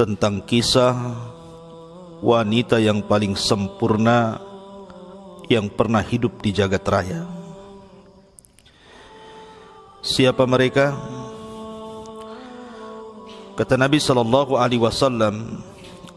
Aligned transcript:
Tentang 0.00 0.40
kisah 0.40 0.96
wanita 2.24 2.80
yang 2.80 3.04
paling 3.04 3.36
sempurna 3.36 4.40
yang 5.52 5.68
pernah 5.68 6.00
hidup 6.00 6.40
di 6.40 6.56
jagat 6.56 6.80
raya. 6.88 7.28
Siapa 10.00 10.48
mereka? 10.48 10.96
Kata 13.60 13.76
Nabi 13.76 14.00
sallallahu 14.00 14.56
alaihi 14.56 14.80
wasallam, 14.80 15.60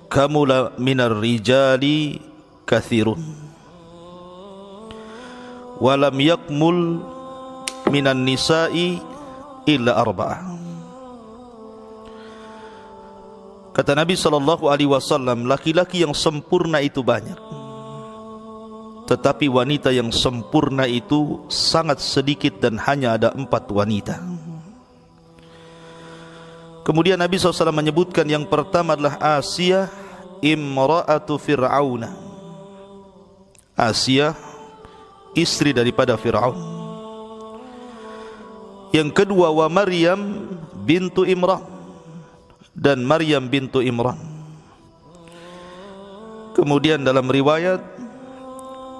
"Kamula 0.07 0.71
minar 0.79 1.11
rijali 1.19 2.23
kathirun 2.63 3.19
wa 5.83 5.93
lam 5.99 6.15
yakmul 6.23 7.03
minan 7.91 8.23
nisa'i 8.23 9.03
illa 9.67 9.99
arba'ah." 9.99 10.62
Kata 13.73 13.97
Nabi 13.97 14.13
sallallahu 14.13 14.69
alaihi 14.69 14.85
wasallam, 14.85 15.49
laki-laki 15.49 16.05
yang 16.05 16.13
sempurna 16.13 16.77
itu 16.77 17.01
banyak. 17.01 17.35
Tetapi 19.09 19.49
wanita 19.49 19.89
yang 19.89 20.13
sempurna 20.13 20.85
itu 20.85 21.41
sangat 21.49 21.97
sedikit 21.97 22.61
dan 22.61 22.77
hanya 22.77 23.17
ada 23.17 23.33
empat 23.33 23.65
wanita. 23.73 24.21
Kemudian 26.85 27.17
Nabi 27.17 27.39
SAW 27.39 27.73
menyebutkan 27.73 28.27
yang 28.29 28.45
pertama 28.45 28.93
adalah 28.93 29.17
Asia 29.41 29.89
imra'atu 30.43 31.41
Fir'auna. 31.41 32.13
Asia 33.73 34.37
istri 35.33 35.73
daripada 35.73 36.13
Fir'aun. 36.13 36.59
Yang 38.93 39.09
kedua 39.17 39.49
wa 39.49 39.65
Maryam 39.65 40.21
bintu 40.85 41.25
Imran 41.25 41.72
dan 42.73 43.05
Maryam 43.05 43.45
bintu 43.49 43.79
Imran. 43.79 44.17
Kemudian 46.53 47.01
dalam 47.01 47.25
riwayat 47.25 47.81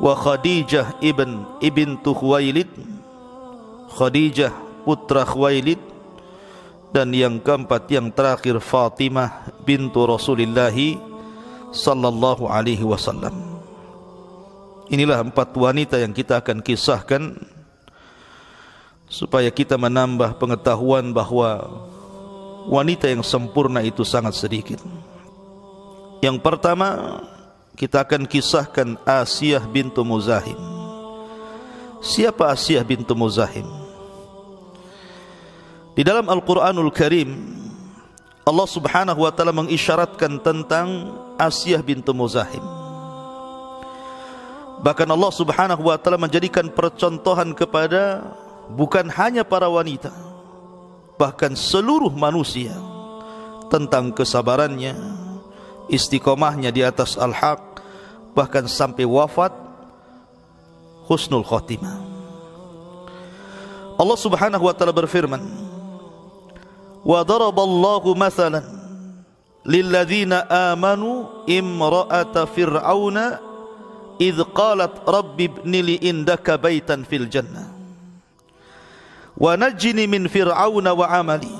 wa 0.01 0.13
Khadijah 0.17 0.97
ibn 1.05 1.45
ibntu 1.61 2.17
Khuwailid 2.17 2.69
Khadijah 3.93 4.49
putra 4.81 5.21
Khuwailid 5.21 5.77
dan 6.89 7.13
yang 7.13 7.37
keempat 7.37 7.89
yang 7.93 8.09
terakhir 8.09 8.57
Fatimah 8.57 9.53
bintu 9.65 10.05
Rasulullah 10.05 10.73
sallallahu 11.73 12.49
alaihi 12.49 12.85
wasallam. 12.85 13.33
Inilah 14.89 15.25
empat 15.25 15.53
wanita 15.57 15.97
yang 15.97 16.13
kita 16.13 16.41
akan 16.41 16.61
kisahkan 16.61 17.37
supaya 19.09 19.49
kita 19.53 19.77
menambah 19.77 20.37
pengetahuan 20.41 21.13
bahwa 21.13 21.81
wanita 22.67 23.09
yang 23.11 23.23
sempurna 23.25 23.83
itu 23.83 24.03
sangat 24.07 24.35
sedikit. 24.37 24.79
Yang 26.23 26.39
pertama 26.39 27.19
kita 27.75 28.05
akan 28.05 28.29
kisahkan 28.29 28.95
Asiyah 29.03 29.63
bintu 29.67 30.05
Muzahim. 30.05 30.55
Siapa 32.03 32.51
Asiyah 32.51 32.83
bintu 32.83 33.15
Muzahim? 33.15 33.67
Di 35.93 36.01
dalam 36.01 36.25
Al-Quranul 36.25 36.89
Karim 36.89 37.29
Allah 38.43 38.67
subhanahu 38.67 39.23
wa 39.23 39.31
ta'ala 39.31 39.55
mengisyaratkan 39.55 40.41
tentang 40.41 41.15
Asiyah 41.37 41.79
bintu 41.85 42.11
Muzahim 42.17 42.65
Bahkan 44.83 45.07
Allah 45.07 45.31
subhanahu 45.31 45.87
wa 45.87 45.95
ta'ala 45.95 46.19
menjadikan 46.19 46.67
percontohan 46.67 47.55
kepada 47.55 48.25
Bukan 48.73 49.07
hanya 49.15 49.45
para 49.45 49.69
wanita 49.69 50.32
bahkan 51.17 51.53
seluruh 51.53 52.11
manusia 52.13 52.73
tentang 53.69 54.13
kesabarannya, 54.13 54.93
istiqomahnya 55.89 56.69
di 56.69 56.85
atas 56.85 57.17
al-haq 57.17 57.81
bahkan 58.33 58.65
sampai 58.65 59.05
wafat 59.05 59.53
husnul 61.09 61.45
khotimah. 61.45 62.01
Allah 63.93 64.17
Subhanahu 64.17 64.65
wa 64.65 64.73
taala 64.73 64.93
berfirman, 64.93 65.41
"Wa 67.05 67.21
daraballahu 67.21 68.17
mathalan 68.17 68.65
lilladzina 69.65 70.49
amanu 70.73 71.29
imra'ata 71.45 72.49
fir'auna 72.49 73.37
idh 74.17 74.41
qalat 74.53 75.05
rabbi 75.05 75.45
ibni 75.49 75.79
li 75.81 75.95
indaka 76.01 76.57
baitan 76.57 77.05
fil 77.05 77.29
jannah." 77.29 77.72
wa 79.37 79.53
najjini 79.57 80.05
min 80.05 80.29
fir'auna 80.29 80.93
wa 80.93 81.07
amali. 81.09 81.51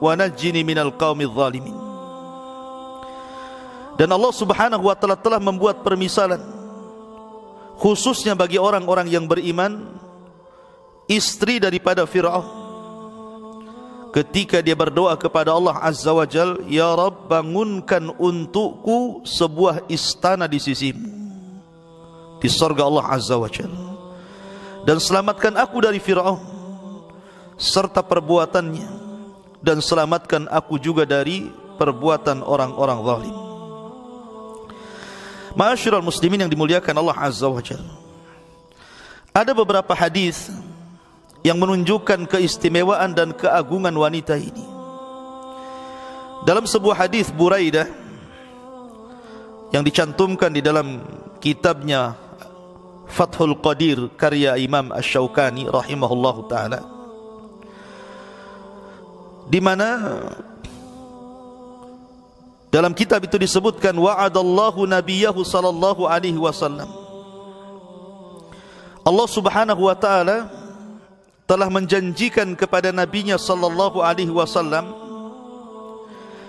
Wa 0.00 0.12
najjini 0.18 0.60
minal 0.66 0.92
zalimin. 0.98 1.76
Dan 3.94 4.10
Allah 4.10 4.32
Subhanahu 4.34 4.90
wa 4.90 4.94
taala 4.98 5.14
telah 5.14 5.38
membuat 5.38 5.86
permisalan 5.86 6.42
khususnya 7.78 8.34
bagi 8.34 8.58
orang-orang 8.58 9.06
yang 9.10 9.26
beriman 9.26 9.94
istri 11.06 11.62
daripada 11.62 12.02
Firaun. 12.06 12.62
Ketika 14.14 14.62
dia 14.62 14.78
berdoa 14.78 15.18
kepada 15.18 15.50
Allah 15.50 15.74
Azza 15.82 16.14
wa 16.14 16.22
Jal 16.22 16.62
ya 16.70 16.94
Rabb 16.94 17.26
bangunkan 17.26 18.14
untukku 18.14 19.26
sebuah 19.26 19.90
istana 19.90 20.46
di 20.46 20.62
sisimu 20.62 21.10
di 22.38 22.46
surga 22.46 22.86
Allah 22.86 23.10
Azza 23.10 23.34
wa 23.34 23.50
Jal. 23.50 23.70
Dan 24.86 25.02
selamatkan 25.02 25.58
aku 25.58 25.82
dari 25.82 25.98
Firaun. 25.98 26.53
Serta 27.54 28.02
perbuatannya 28.02 28.88
dan 29.64 29.80
selamatkan 29.80 30.44
aku 30.52 30.76
juga 30.76 31.08
dari 31.08 31.48
perbuatan 31.80 32.44
orang-orang 32.44 32.98
zalim. 33.00 33.36
Ma'asyiral 35.54 36.02
muslimin 36.02 36.44
yang 36.44 36.50
dimuliakan 36.50 36.94
Allah 36.98 37.16
Azza 37.16 37.46
wa 37.46 37.62
Jalla. 37.62 37.94
Ada 39.34 39.54
beberapa 39.54 39.94
hadis 39.94 40.50
yang 41.46 41.58
menunjukkan 41.58 42.26
keistimewaan 42.26 43.14
dan 43.14 43.30
keagungan 43.34 43.94
wanita 43.94 44.34
ini. 44.38 44.66
Dalam 46.44 46.68
sebuah 46.68 47.06
hadis 47.06 47.32
Buraidah 47.32 47.88
yang 49.72 49.82
dicantumkan 49.82 50.52
di 50.52 50.60
dalam 50.60 51.02
kitabnya 51.40 52.14
Fathul 53.08 53.58
Qadir 53.58 54.12
karya 54.18 54.58
Imam 54.60 54.92
Asy-Syaukani 54.92 55.70
rahimahullahu 55.70 56.46
taala 56.50 56.93
di 59.48 59.60
mana 59.60 60.20
dalam 62.74 62.90
kitab 62.90 63.22
itu 63.22 63.38
disebutkan 63.38 63.94
wa'adallahu 63.94 64.82
nabiyahu 64.88 65.46
sallallahu 65.46 66.10
alaihi 66.10 66.40
wasallam. 66.40 66.90
Allah 69.04 69.28
Subhanahu 69.28 69.86
wa 69.86 69.94
taala 69.94 70.50
telah 71.44 71.68
menjanjikan 71.68 72.56
kepada 72.56 72.88
nabinya 72.90 73.36
sallallahu 73.36 74.00
alaihi 74.00 74.32
wasallam 74.32 74.90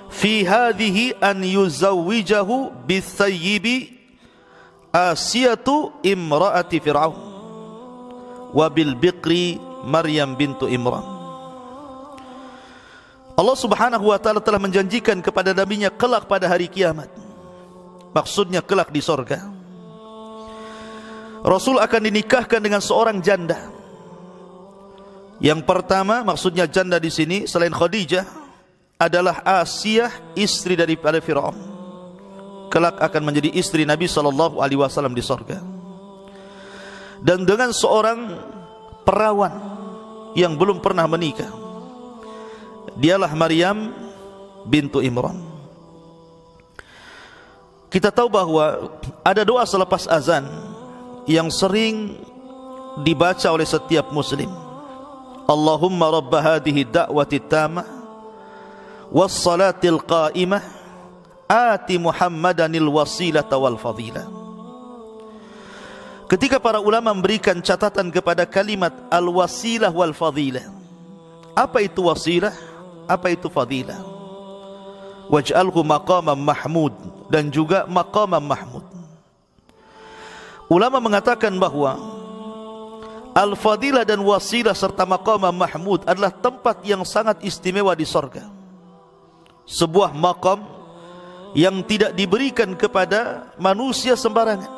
fi 0.07 0.47
hadhihi 0.47 1.19
an 1.19 1.43
yuzawwijahu 1.43 2.71
bisayyibi 2.87 3.91
Asiyatu 4.95 5.91
imraati 6.07 6.79
Fir'aun 6.79 7.19
wa 8.55 8.65
bil 8.71 8.95
biqri 8.95 9.59
Maryam 9.83 10.39
bintu 10.39 10.71
Imran 10.71 11.14
Allah 13.35 13.57
Subhanahu 13.59 14.15
wa 14.15 14.15
taala 14.15 14.39
telah 14.39 14.59
menjanjikan 14.63 15.19
kepada 15.19 15.51
nabinya 15.51 15.91
kelak 15.91 16.23
pada 16.23 16.47
hari 16.47 16.71
kiamat. 16.71 17.11
Maksudnya 18.15 18.63
kelak 18.63 18.95
di 18.95 19.03
sorga. 19.03 19.43
Rasul 21.43 21.83
akan 21.83 22.01
dinikahkan 22.07 22.63
dengan 22.63 22.79
seorang 22.79 23.19
janda. 23.19 23.59
Yang 25.43 25.67
pertama 25.67 26.23
maksudnya 26.23 26.63
janda 26.63 26.95
di 26.95 27.11
sini 27.11 27.43
selain 27.43 27.75
Khadijah 27.75 28.23
adalah 28.95 29.43
Asiyah 29.43 30.31
istri 30.39 30.79
daripada 30.79 31.19
Firaun. 31.19 31.59
Kelak 32.71 33.03
akan 33.03 33.21
menjadi 33.27 33.51
istri 33.51 33.83
Nabi 33.83 34.07
sallallahu 34.07 34.63
alaihi 34.63 34.79
wasallam 34.79 35.11
di 35.11 35.19
sorga. 35.19 35.59
Dan 37.19 37.43
dengan 37.43 37.75
seorang 37.75 38.31
perawan 39.03 39.53
yang 40.39 40.55
belum 40.55 40.79
pernah 40.79 41.03
menikah 41.03 41.64
dialah 42.93 43.31
Maryam 43.33 43.89
bintu 44.69 45.01
Imran. 45.01 45.41
Kita 47.89 48.11
tahu 48.11 48.27
bahwa 48.27 48.91
ada 49.23 49.41
doa 49.47 49.63
selepas 49.63 50.03
azan 50.05 50.43
yang 51.25 51.47
sering 51.47 52.19
dibaca 53.01 53.47
oleh 53.49 53.65
setiap 53.65 54.11
muslim. 54.11 54.51
Allahumma 55.45 56.09
rabb 56.09 56.33
hadhihi 56.33 56.89
da'wati 56.89 57.39
tamah 57.45 57.85
was 59.13 59.31
salatil 59.31 60.01
qa'imah 60.01 60.59
ati 61.45 62.01
Muhammadanil 62.01 62.89
wasilata 62.89 63.55
wal 63.55 63.77
fadilah. 63.77 64.25
Ketika 66.25 66.57
para 66.57 66.81
ulama 66.81 67.13
memberikan 67.13 67.61
catatan 67.61 68.09
kepada 68.09 68.49
kalimat 68.49 68.91
al-wasilah 69.13 69.93
wal 69.93 70.09
fadilah. 70.09 70.65
Apa 71.53 71.85
itu 71.85 72.01
wasilah? 72.01 72.51
Apa 73.05 73.33
itu 73.33 73.49
fadilah? 73.49 74.01
Waj'alhu 75.25 75.81
maqaman 75.81 76.37
mahmud 76.37 76.93
dan 77.33 77.49
juga 77.49 77.89
maqaman 77.89 78.41
mahmud. 78.41 78.85
Ulama 80.69 80.97
mengatakan 81.01 81.53
bahwa 81.57 81.97
al-fadilah 83.33 84.05
dan 84.05 84.21
wasilah 84.21 84.73
serta 84.73 85.05
maqaman 85.05 85.53
mahmud 85.53 86.05
adalah 86.05 86.29
tempat 86.29 86.81
yang 86.85 87.01
sangat 87.01 87.41
istimewa 87.41 87.93
di 87.97 88.05
sorga. 88.05 88.45
Sebuah 89.65 90.13
maqam 90.13 90.61
yang 91.57 91.81
tidak 91.87 92.13
diberikan 92.13 92.77
kepada 92.77 93.49
manusia 93.57 94.13
sembarangan. 94.13 94.69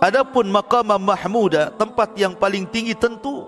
Adapun 0.00 0.48
maqaman 0.48 0.98
mahmuda 0.98 1.70
tempat 1.76 2.16
yang 2.16 2.34
paling 2.34 2.66
tinggi 2.66 2.96
tentu 2.96 3.46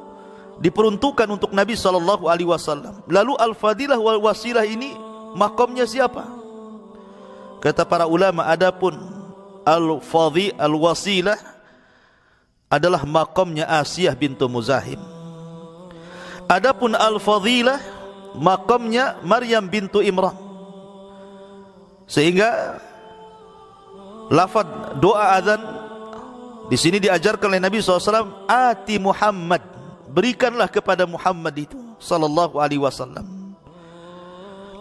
diperuntukkan 0.63 1.27
untuk 1.27 1.51
Nabi 1.51 1.75
sallallahu 1.75 2.31
alaihi 2.31 2.49
wasallam. 2.49 3.03
Lalu 3.11 3.35
al-fadilah 3.39 3.99
wal 3.99 4.23
wasilah 4.23 4.63
ini 4.63 4.95
makamnya 5.35 5.87
siapa? 5.89 6.27
Kata 7.59 7.83
para 7.89 8.05
ulama 8.05 8.45
adapun 8.45 8.95
al-fadhi 9.65 10.53
al-wasilah 10.55 11.39
adalah 12.69 13.03
makamnya 13.09 13.67
Asiyah 13.67 14.15
bintu 14.15 14.47
Muzahim. 14.47 15.01
Adapun 16.45 16.93
al-fadilah 16.93 17.81
makamnya 18.37 19.19
Maryam 19.25 19.65
bintu 19.65 20.05
Imran. 20.05 20.37
Sehingga 22.05 22.77
lafaz 24.29 24.69
doa 25.01 25.41
azan 25.41 25.63
di 26.69 26.77
sini 26.77 27.01
diajarkan 27.01 27.49
oleh 27.49 27.61
Nabi 27.65 27.81
SAW 27.81 28.45
Ati 28.45 29.01
Muhammad 29.01 29.74
berikanlah 30.11 30.69
kepada 30.69 31.09
Muhammad 31.09 31.55
itu 31.57 31.79
sallallahu 32.01 32.61
alaihi 32.61 32.83
wasallam. 32.83 33.25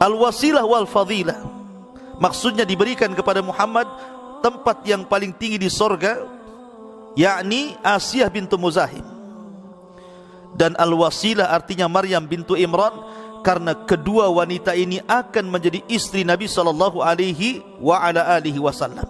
Al 0.02 0.14
wasilah 0.20 0.64
wal 0.68 0.90
fadilah. 0.90 1.40
Maksudnya 2.20 2.68
diberikan 2.68 3.12
kepada 3.16 3.40
Muhammad 3.40 3.88
tempat 4.44 4.84
yang 4.84 5.08
paling 5.08 5.32
tinggi 5.32 5.58
di 5.58 5.70
sorga 5.72 6.28
yakni 7.16 7.74
Asiyah 7.80 8.28
bintu 8.28 8.60
Muzahim. 8.60 9.06
Dan 10.54 10.78
al 10.78 10.94
wasilah 10.94 11.50
artinya 11.50 11.90
Maryam 11.90 12.28
bintu 12.28 12.54
Imran 12.54 12.94
karena 13.42 13.76
kedua 13.76 14.30
wanita 14.30 14.72
ini 14.78 15.02
akan 15.04 15.50
menjadi 15.50 15.84
istri 15.92 16.24
Nabi 16.24 16.46
sallallahu 16.48 17.02
alaihi 17.02 17.64
wa 17.82 18.00
ala 18.00 18.38
alihi 18.38 18.62
wasallam. 18.62 19.06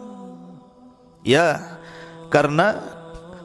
Ya 1.23 1.79
karena 2.33 2.81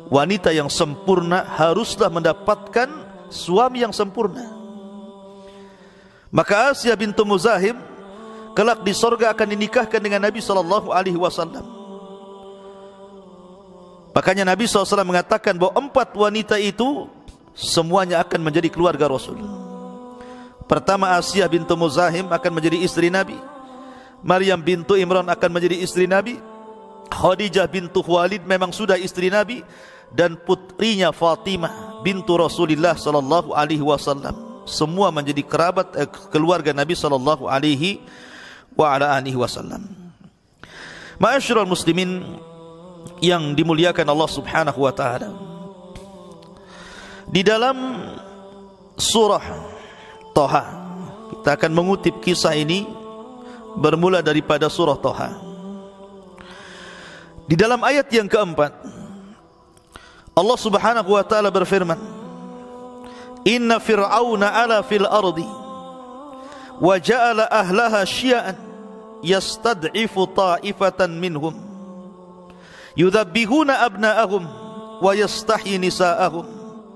wanita 0.09 0.53
yang 0.53 0.73
sempurna 0.73 1.45
haruslah 1.45 2.09
mendapatkan 2.09 2.89
suami 3.29 3.85
yang 3.85 3.93
sempurna. 3.93 4.45
Maka 6.29 6.73
Asia 6.73 6.93
bintu 6.93 7.25
Muzahim 7.25 7.81
kelak 8.53 8.85
di 8.85 8.93
sorga 8.93 9.33
akan 9.33 9.49
dinikahkan 9.57 10.01
dengan 10.01 10.21
Nabi 10.25 10.45
sallallahu 10.45 10.93
alaihi 10.93 11.17
wasallam. 11.17 11.79
Makanya 14.19 14.43
Nabi 14.43 14.67
SAW 14.67 15.07
mengatakan 15.07 15.55
bahwa 15.55 15.79
empat 15.79 16.11
wanita 16.11 16.59
itu 16.59 17.07
semuanya 17.55 18.19
akan 18.19 18.51
menjadi 18.51 18.67
keluarga 18.67 19.07
Rasul. 19.07 19.39
Pertama 20.67 21.15
Asia 21.15 21.47
bintu 21.47 21.79
Muzahim 21.79 22.27
akan 22.27 22.51
menjadi 22.51 22.83
istri 22.83 23.15
Nabi. 23.15 23.39
Maryam 24.19 24.59
bintu 24.59 24.99
Imran 24.99 25.23
akan 25.23 25.51
menjadi 25.55 25.79
istri 25.79 26.11
Nabi. 26.11 26.35
Khadijah 27.15 27.71
bintu 27.71 28.03
Khuwailid 28.03 28.43
memang 28.43 28.75
sudah 28.75 28.99
istri 28.99 29.31
Nabi 29.31 29.63
dan 30.13 30.37
putrinya 30.41 31.13
Fatimah 31.13 32.01
bintu 32.01 32.39
Rasulullah 32.39 32.97
sallallahu 32.97 33.53
alaihi 33.53 33.85
wasallam 33.85 34.49
semua 34.69 35.09
menjadi 35.09 35.41
kerabat 35.43 35.97
eh, 35.97 36.09
keluarga 36.29 36.77
Nabi 36.77 36.93
sallallahu 36.93 37.49
alaihi 37.49 38.01
wa 38.77 38.95
ala 38.95 39.17
alihi 39.17 39.35
wasallam. 39.35 39.89
Ma'asyiral 41.19 41.67
muslimin 41.67 42.23
yang 43.19 43.57
dimuliakan 43.57 44.07
Allah 44.07 44.31
Subhanahu 44.31 44.79
wa 44.79 44.93
taala. 44.95 45.35
Di 47.29 47.43
dalam 47.45 47.77
surah 48.97 49.45
Toha 50.33 50.65
kita 51.39 51.59
akan 51.59 51.73
mengutip 51.75 52.25
kisah 52.25 52.57
ini 52.57 52.87
bermula 53.77 54.23
daripada 54.23 54.71
surah 54.71 54.97
Toha. 55.01 55.31
Di 57.49 57.57
dalam 57.57 57.81
ayat 57.81 58.07
yang 58.13 58.29
keempat 58.29 58.98
Allah 60.39 60.55
Subhanahu 60.55 61.19
wa 61.19 61.25
taala 61.27 61.51
berfirman 61.51 61.99
Inna 63.43 63.83
fir'auna 63.83 64.55
ala 64.55 64.87
fil 64.87 65.03
ardi 65.03 65.47
wa 66.79 66.95
ja'ala 66.95 67.51
ahlaha 67.51 68.07
syi'an 68.07 68.55
yastad'ifu 69.27 70.31
ta'ifatan 70.31 71.11
minhum 71.19 71.59
yudhabbihuna 72.95 73.83
abna'ahum 73.83 74.47
wa 75.03 75.11
yastahyi 75.11 75.75
nisa'ahum 75.83 76.47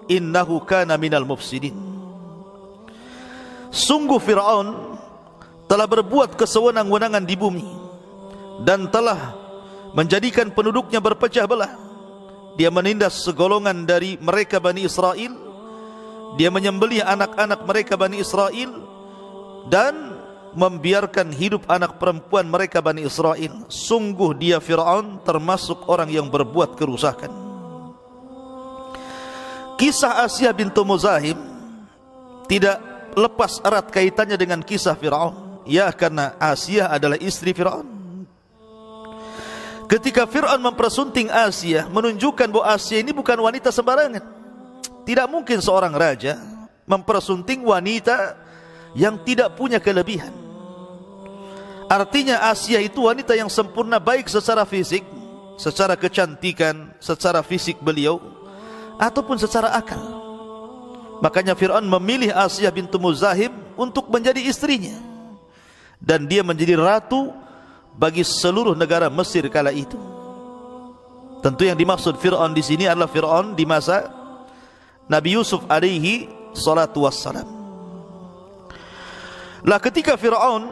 innahu 0.07 0.63
kana 0.63 0.95
minal 0.95 1.27
mufsidin. 1.27 1.75
Sungguh 3.73 4.23
Fir'aun 4.23 4.99
telah 5.67 5.87
berbuat 5.89 6.37
kesewenang-wenangan 6.37 7.25
di 7.25 7.35
bumi 7.35 7.67
dan 8.63 8.87
telah 8.93 9.35
menjadikan 9.97 10.53
penduduknya 10.53 11.01
berpecah 11.01 11.49
belah 11.49 11.73
dia 12.59 12.69
menindas 12.69 13.23
segolongan 13.25 13.85
dari 13.89 14.21
mereka 14.21 14.61
Bani 14.61 14.85
Israel 14.85 15.53
dia 16.37 16.49
menyembelih 16.49 17.05
anak-anak 17.05 17.61
mereka 17.69 17.95
Bani 18.01 18.17
Israel 18.17 18.71
dan 19.69 20.17
membiarkan 20.57 21.33
hidup 21.33 21.65
anak 21.69 22.01
perempuan 22.01 22.49
mereka 22.49 22.81
Bani 22.81 23.05
Israel. 23.05 23.69
Sungguh 23.69 24.37
dia 24.37 24.57
Fir'aun 24.61 25.21
termasuk 25.25 25.89
orang 25.89 26.09
yang 26.09 26.29
berbuat 26.33 26.77
kerusakan. 26.77 27.33
Kisah 29.77 30.25
Asia 30.25 30.53
bintu 30.57 30.85
Muzahim 30.87 31.37
tidak 32.49 32.79
lepas 33.13 33.61
erat 33.65 33.89
kaitannya 33.93 34.37
dengan 34.41 34.61
kisah 34.65 34.97
Fir'aun. 34.97 35.65
Ya 35.69 35.89
karena 35.93 36.33
Asia 36.41 36.89
adalah 36.89 37.21
istri 37.21 37.53
Fir'aun. 37.53 38.02
Ketika 39.93 40.25
Fir'aun 40.25 40.65
mempersunting 40.65 41.29
Asia, 41.29 41.85
menunjukkan 41.85 42.49
bahwa 42.49 42.65
Asia 42.65 43.05
ini 43.05 43.13
bukan 43.13 43.37
wanita 43.37 43.69
sembarangan. 43.69 44.25
Tidak 45.05 45.29
mungkin 45.29 45.61
seorang 45.61 45.93
raja 45.93 46.41
mempersunting 46.89 47.61
wanita 47.61 48.41
yang 48.97 49.21
tidak 49.21 49.53
punya 49.53 49.77
kelebihan. 49.77 50.33
Artinya 51.93 52.41
Asia 52.49 52.81
itu 52.81 53.05
wanita 53.05 53.37
yang 53.37 53.53
sempurna 53.53 54.01
baik 54.01 54.33
secara 54.33 54.65
fisik, 54.65 55.05
secara 55.61 55.93
kecantikan, 55.93 56.97
secara 56.97 57.45
fisik 57.45 57.77
beliau, 57.85 58.17
ataupun 58.97 59.37
secara 59.37 59.77
akal. 59.77 60.01
Makanya 61.21 61.53
Fir'aun 61.53 61.85
memilih 61.85 62.33
Asia 62.33 62.73
bintu 62.73 62.97
Muzahim 62.97 63.53
untuk 63.77 64.09
menjadi 64.09 64.41
istrinya. 64.41 64.97
Dan 66.01 66.25
dia 66.25 66.41
menjadi 66.41 66.81
ratu 66.81 67.42
bagi 67.97 68.25
seluruh 68.25 68.73
negara 68.77 69.13
Mesir 69.13 69.45
kala 69.53 69.71
itu. 69.73 69.97
Tentu 71.43 71.67
yang 71.67 71.75
dimaksud 71.75 72.23
Fir'aun 72.23 72.55
di 72.55 72.63
sini 72.63 72.87
adalah 72.87 73.11
Fir'aun 73.11 73.59
di 73.59 73.67
masa 73.67 74.07
Nabi 75.11 75.35
Yusuf 75.35 75.67
alaihi 75.67 76.31
salatu 76.55 77.03
wassalam. 77.03 77.49
Lah 79.67 79.79
ketika 79.83 80.15
Fir'aun 80.15 80.71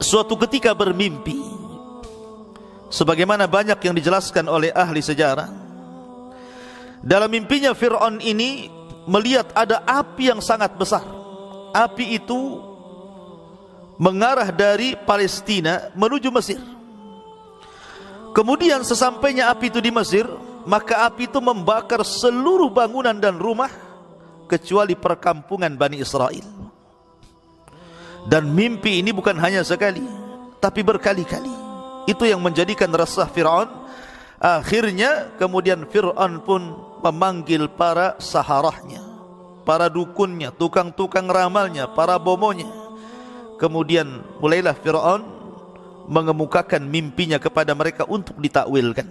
suatu 0.00 0.36
ketika 0.40 0.72
bermimpi 0.72 1.36
sebagaimana 2.88 3.44
banyak 3.44 3.76
yang 3.84 3.92
dijelaskan 3.92 4.48
oleh 4.48 4.72
ahli 4.72 5.04
sejarah 5.04 5.48
dalam 7.04 7.28
mimpinya 7.28 7.76
Fir'aun 7.76 8.20
ini 8.20 8.72
melihat 9.04 9.52
ada 9.52 9.84
api 9.84 10.32
yang 10.32 10.40
sangat 10.40 10.72
besar 10.76 11.04
api 11.72 12.20
itu 12.20 12.69
mengarah 14.00 14.48
dari 14.48 14.96
Palestina 14.96 15.92
menuju 15.92 16.32
Mesir. 16.32 16.56
Kemudian 18.32 18.80
sesampainya 18.80 19.52
api 19.52 19.68
itu 19.68 19.84
di 19.84 19.92
Mesir, 19.92 20.24
maka 20.64 21.04
api 21.04 21.28
itu 21.28 21.36
membakar 21.44 22.00
seluruh 22.00 22.72
bangunan 22.72 23.12
dan 23.12 23.36
rumah 23.36 23.68
kecuali 24.48 24.96
perkampungan 24.96 25.76
Bani 25.76 26.00
Israel. 26.00 26.48
Dan 28.24 28.56
mimpi 28.56 29.04
ini 29.04 29.12
bukan 29.12 29.36
hanya 29.36 29.60
sekali, 29.60 30.00
tapi 30.64 30.80
berkali-kali. 30.80 31.52
Itu 32.08 32.24
yang 32.24 32.40
menjadikan 32.40 32.88
resah 32.96 33.28
Fir'aun. 33.28 33.68
Akhirnya 34.40 35.36
kemudian 35.36 35.84
Fir'aun 35.84 36.40
pun 36.40 36.62
memanggil 37.04 37.68
para 37.68 38.16
saharahnya, 38.16 39.04
para 39.68 39.92
dukunnya, 39.92 40.52
tukang-tukang 40.56 41.28
ramalnya, 41.28 41.88
para 41.92 42.16
bomonya 42.16 42.79
Kemudian 43.60 44.24
mulailah 44.40 44.72
Fir'aun 44.72 45.20
mengemukakan 46.08 46.80
mimpinya 46.80 47.36
kepada 47.36 47.76
mereka 47.76 48.08
untuk 48.08 48.40
ditakwilkan. 48.40 49.04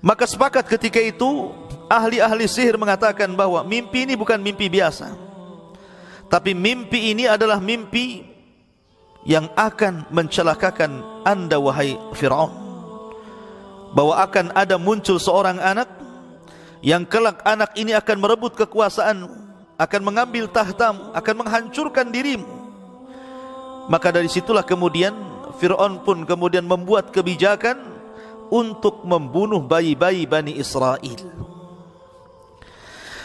Maka 0.00 0.24
sepakat 0.24 0.64
ketika 0.64 0.96
itu 0.96 1.52
ahli-ahli 1.92 2.48
sihir 2.48 2.80
mengatakan 2.80 3.36
bahwa 3.36 3.60
mimpi 3.68 4.08
ini 4.08 4.16
bukan 4.16 4.40
mimpi 4.40 4.72
biasa. 4.72 5.12
Tapi 6.32 6.56
mimpi 6.56 7.12
ini 7.12 7.28
adalah 7.28 7.60
mimpi 7.60 8.24
yang 9.28 9.52
akan 9.52 10.08
mencelakakan 10.08 11.20
anda 11.28 11.60
wahai 11.60 12.00
Fir'aun. 12.16 12.48
Bahwa 13.92 14.24
akan 14.24 14.56
ada 14.56 14.80
muncul 14.80 15.20
seorang 15.20 15.60
anak 15.60 15.90
yang 16.80 17.04
kelak 17.04 17.44
anak 17.44 17.76
ini 17.76 17.92
akan 17.92 18.16
merebut 18.24 18.56
kekuasaan, 18.56 19.28
akan 19.76 20.00
mengambil 20.00 20.48
tahtamu, 20.48 21.12
akan 21.12 21.34
menghancurkan 21.44 22.08
dirimu 22.08 22.59
maka 23.90 24.14
dari 24.14 24.30
situlah 24.30 24.62
kemudian 24.62 25.10
Fir'aun 25.58 26.06
pun 26.06 26.22
kemudian 26.22 26.62
membuat 26.62 27.10
kebijakan 27.10 27.74
untuk 28.46 29.02
membunuh 29.02 29.58
bayi-bayi 29.66 30.30
Bani 30.30 30.54
Israel. 30.54 31.18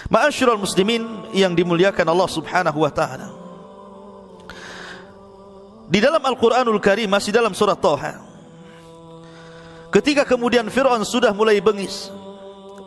Ma'asyiral 0.09 0.57
muslimin 0.57 1.29
yang 1.37 1.53
dimuliakan 1.53 2.05
Allah 2.09 2.29
Subhanahu 2.29 2.81
wa 2.81 2.89
taala. 2.89 3.29
Di 5.85 6.01
dalam 6.01 6.21
Al-Qur'anul 6.21 6.81
Karim 6.81 7.13
masih 7.13 7.29
dalam 7.29 7.53
surah 7.53 7.77
Thaha. 7.77 8.25
Ketika 9.93 10.25
kemudian 10.25 10.65
Fir'aun 10.73 11.05
sudah 11.05 11.29
mulai 11.29 11.61
bengis 11.61 12.09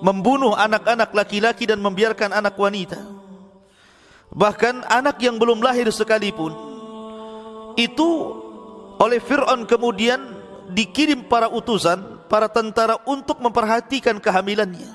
membunuh 0.03 0.55
anak-anak 0.55 1.15
laki-laki 1.15 1.63
dan 1.67 1.79
membiarkan 1.79 2.35
anak 2.35 2.59
wanita. 2.59 2.99
Bahkan 4.29 4.87
anak 4.87 5.17
yang 5.25 5.41
belum 5.41 5.63
lahir 5.63 5.89
sekalipun 5.89 6.68
itu 7.79 8.35
oleh 8.99 9.23
Fir'aun 9.23 9.63
kemudian 9.63 10.19
dikirim 10.75 11.23
para 11.31 11.47
utusan, 11.47 12.27
para 12.27 12.51
tentara 12.51 12.99
untuk 13.07 13.39
memperhatikan 13.39 14.19
kehamilannya. 14.19 14.91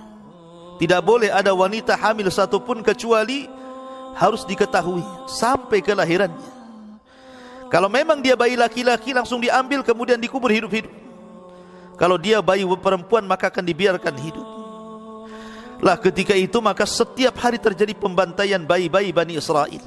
Tidak 0.83 0.99
boleh 0.99 1.31
ada 1.31 1.55
wanita 1.55 1.95
hamil 1.95 2.27
satupun 2.27 2.83
kecuali 2.83 3.47
harus 4.19 4.43
diketahui 4.43 5.05
sampai 5.31 5.79
kelahirannya. 5.79 6.51
Kalau 7.71 7.87
memang 7.87 8.19
dia 8.19 8.35
bayi 8.35 8.59
laki-laki 8.59 9.15
langsung 9.15 9.39
diambil 9.39 9.81
kemudian 9.81 10.19
dikubur 10.19 10.51
hidup-hidup. 10.51 10.91
Kalau 11.95 12.19
dia 12.19 12.43
bayi 12.43 12.67
perempuan 12.77 13.23
maka 13.23 13.47
akan 13.47 13.63
dibiarkan 13.63 14.13
hidup. 14.19 14.47
Lah 15.79 15.97
ketika 15.97 16.35
itu 16.35 16.59
maka 16.59 16.83
setiap 16.83 17.39
hari 17.39 17.57
terjadi 17.57 17.95
pembantaian 17.95 18.61
bayi-bayi 18.61 19.09
Bani 19.15 19.39
Israel. 19.39 19.81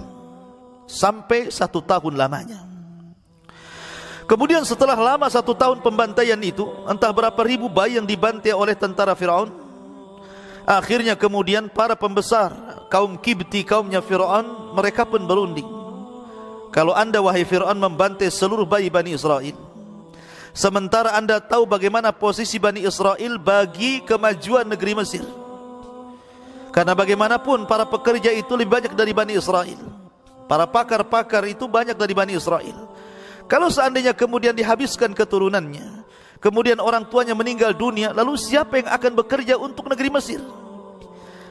Sampai 0.87 1.53
satu 1.53 1.83
tahun 1.83 2.15
lamanya. 2.15 2.76
Kemudian 4.27 4.67
setelah 4.67 4.99
lama 4.99 5.31
satu 5.31 5.55
tahun 5.55 5.79
pembantaian 5.79 6.39
itu, 6.43 6.67
entah 6.91 7.15
berapa 7.15 7.39
ribu 7.47 7.71
bayi 7.71 7.95
yang 7.95 8.07
dibantai 8.07 8.51
oleh 8.51 8.75
tentara 8.75 9.15
Firaun. 9.15 9.55
Akhirnya 10.67 11.15
kemudian 11.15 11.71
para 11.71 11.95
pembesar 11.95 12.51
kaum 12.91 13.15
Kibti 13.15 13.63
kaumnya 13.63 14.03
Firaun 14.03 14.75
mereka 14.75 15.07
pun 15.07 15.23
berunding. 15.23 15.67
Kalau 16.75 16.91
anda 16.91 17.23
wahai 17.23 17.47
Firaun 17.47 17.79
membantai 17.79 18.27
seluruh 18.27 18.67
bayi 18.67 18.91
Bani 18.91 19.15
Israel, 19.15 19.55
sementara 20.51 21.15
anda 21.15 21.39
tahu 21.39 21.63
bagaimana 21.63 22.11
posisi 22.11 22.59
Bani 22.59 22.83
Israel 22.83 23.39
bagi 23.39 24.03
kemajuan 24.03 24.67
negeri 24.67 24.99
Mesir. 24.99 25.23
Karena 26.75 26.99
bagaimanapun 26.99 27.65
para 27.71 27.87
pekerja 27.87 28.35
itu 28.35 28.59
lebih 28.59 28.75
banyak 28.75 28.93
dari 28.99 29.15
Bani 29.15 29.39
Israel. 29.39 29.81
Para 30.51 30.67
pakar-pakar 30.67 31.47
itu 31.47 31.71
banyak 31.71 31.95
dari 31.95 32.11
Bani 32.11 32.35
Israel. 32.35 32.91
Kalau 33.47 33.71
seandainya 33.71 34.11
kemudian 34.11 34.55
dihabiskan 34.59 35.15
keturunannya, 35.15 36.03
kemudian 36.43 36.83
orang 36.83 37.07
tuanya 37.07 37.35
meninggal 37.39 37.71
dunia, 37.71 38.11
lalu 38.11 38.35
siapa 38.35 38.83
yang 38.83 38.91
akan 38.91 39.13
bekerja 39.23 39.55
untuk 39.55 39.87
negeri 39.87 40.11
Mesir? 40.11 40.43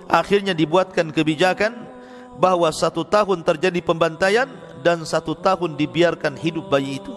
Akhirnya 0.05 0.51
dibuatkan 0.51 1.09
kebijakan 1.09 1.71
bahwa 2.35 2.67
satu 2.69 3.07
tahun 3.07 3.41
terjadi 3.47 3.79
pembantaian 3.79 4.45
dan 4.83 5.01
satu 5.07 5.33
tahun 5.33 5.79
dibiarkan 5.79 6.35
hidup 6.35 6.67
bayi 6.67 6.99
itu. 6.99 7.13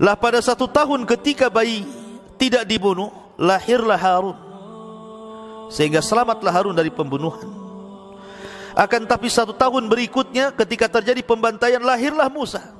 Lah 0.00 0.16
pada 0.16 0.40
satu 0.40 0.64
tahun 0.70 1.04
ketika 1.04 1.52
bayi 1.52 1.84
tidak 2.40 2.64
dibunuh, 2.64 3.10
lahirlah 3.36 3.98
Harun. 3.98 4.38
Sehingga 5.68 6.00
selamatlah 6.00 6.54
Harun 6.54 6.72
dari 6.72 6.88
pembunuhan. 6.88 7.46
Akan 8.78 9.04
tapi 9.10 9.26
satu 9.26 9.50
tahun 9.50 9.90
berikutnya 9.90 10.54
ketika 10.54 10.86
terjadi 10.86 11.20
pembantaian 11.26 11.82
lahirlah 11.82 12.30
Musa. 12.30 12.77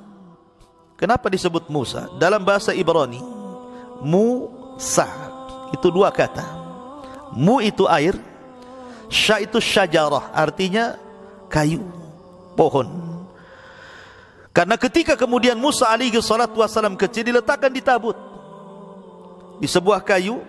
Kenapa 0.99 1.31
disebut 1.31 1.71
Musa? 1.71 2.11
Dalam 2.19 2.43
bahasa 2.43 2.75
Ibrani, 2.75 3.23
Musa 4.03 5.07
itu 5.71 5.87
dua 5.87 6.11
kata. 6.11 6.43
Mu 7.31 7.63
itu 7.63 7.87
air, 7.87 8.19
sya 9.07 9.39
itu 9.39 9.63
syajarah, 9.63 10.35
artinya 10.35 10.99
kayu, 11.47 11.87
pohon. 12.59 12.91
Karena 14.51 14.75
ketika 14.75 15.15
kemudian 15.15 15.55
Musa 15.55 15.87
alaihi 15.87 16.19
salatu 16.19 16.59
wasalam 16.59 16.99
kecil 16.99 17.23
diletakkan 17.23 17.71
di 17.71 17.79
tabut 17.79 18.19
di 19.63 19.71
sebuah 19.71 20.03
kayu, 20.03 20.43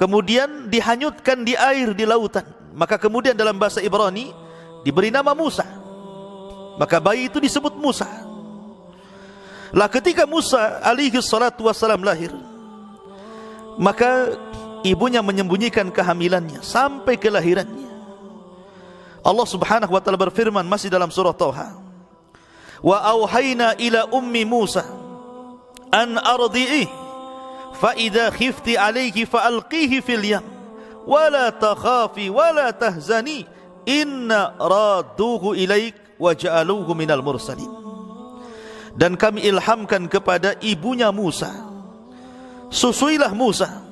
kemudian 0.00 0.72
dihanyutkan 0.72 1.44
di 1.44 1.52
air 1.52 1.92
di 1.92 2.08
lautan. 2.08 2.46
Maka 2.72 2.96
kemudian 2.96 3.36
dalam 3.36 3.60
bahasa 3.60 3.84
Ibrani 3.84 4.32
diberi 4.80 5.12
nama 5.12 5.36
Musa. 5.36 5.68
Maka 6.80 7.04
bayi 7.04 7.28
itu 7.28 7.36
disebut 7.36 7.76
Musa. 7.76 8.25
Lah 9.74 9.90
ketika 9.90 10.28
Musa 10.28 10.78
alaihi 10.84 11.18
salatu 11.18 11.66
wasalam 11.66 12.02
lahir 12.04 12.30
maka 13.76 14.32
ibunya 14.82 15.20
menyembunyikan 15.20 15.92
kehamilannya 15.92 16.64
sampai 16.64 17.20
kelahirannya. 17.20 17.86
Allah 19.26 19.46
Subhanahu 19.46 19.90
wa 19.90 20.00
taala 20.00 20.16
berfirman 20.16 20.64
masih 20.64 20.86
dalam 20.86 21.10
surah 21.10 21.34
Thaha 21.34 21.74
wa 22.78 22.96
auhayna 23.02 23.74
ila 23.74 24.06
ummi 24.14 24.46
Musa 24.46 24.86
an 25.90 26.14
ardi'i 26.14 26.86
fa 27.74 27.98
idza 27.98 28.30
khifti 28.30 28.78
alayhi 28.78 29.26
fa 29.26 29.50
alqihi 29.50 29.98
fil 29.98 30.22
yam 30.22 30.44
wa 31.02 31.26
la 31.26 31.50
takhafi 31.50 32.30
wa 32.30 32.54
la 32.54 32.70
tahzani 32.70 33.42
inna 33.82 34.54
raduhu 34.60 35.58
ilaik 35.58 35.98
wa 36.22 36.30
ja'aluhu 36.30 36.94
minal 36.94 37.24
mursalin 37.24 37.85
dan 38.96 39.14
kami 39.14 39.44
ilhamkan 39.44 40.08
kepada 40.08 40.56
ibunya 40.64 41.12
Musa. 41.12 41.52
Susuilah 42.72 43.30
Musa. 43.36 43.84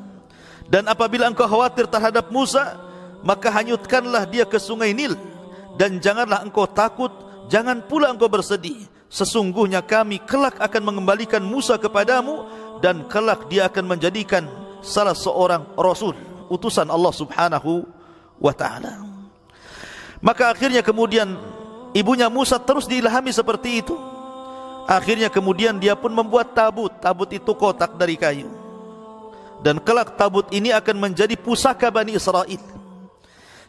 Dan 0.65 0.89
apabila 0.89 1.29
engkau 1.29 1.45
khawatir 1.45 1.85
terhadap 1.87 2.33
Musa 2.33 2.81
maka 3.21 3.53
hanyutkanlah 3.53 4.25
dia 4.25 4.49
ke 4.49 4.57
sungai 4.57 4.97
Nil. 4.97 5.13
Dan 5.77 6.01
janganlah 6.01 6.41
engkau 6.41 6.65
takut 6.65 7.13
jangan 7.53 7.85
pula 7.85 8.09
engkau 8.11 8.33
bersedih. 8.33 8.89
Sesungguhnya 9.13 9.85
kami 9.85 10.25
kelak 10.25 10.57
akan 10.59 10.83
mengembalikan 10.83 11.45
Musa 11.45 11.77
kepadamu 11.77 12.49
dan 12.81 13.05
kelak 13.07 13.47
dia 13.53 13.69
akan 13.69 13.85
menjadikan 13.95 14.49
salah 14.81 15.15
seorang 15.15 15.69
rasul. 15.77 16.17
Utusan 16.49 16.89
Allah 16.89 17.13
Subhanahu 17.13 17.85
wa 18.41 18.53
taala. 18.57 19.05
Maka 20.25 20.57
akhirnya 20.57 20.81
kemudian 20.81 21.37
ibunya 21.93 22.33
Musa 22.33 22.57
terus 22.57 22.89
diilhami 22.89 23.29
seperti 23.29 23.85
itu 23.85 24.14
akhirnya 24.85 25.33
kemudian 25.33 25.77
dia 25.81 25.97
pun 25.97 26.13
membuat 26.13 26.53
tabut 26.53 26.93
tabut 27.01 27.31
itu 27.33 27.53
kotak 27.57 27.97
dari 27.97 28.17
kayu 28.19 28.49
dan 29.65 29.81
kelak 29.81 30.17
tabut 30.21 30.45
ini 30.53 30.73
akan 30.73 30.97
menjadi 31.01 31.35
pusaka 31.37 31.89
Bani 31.89 32.17
Israel 32.17 32.61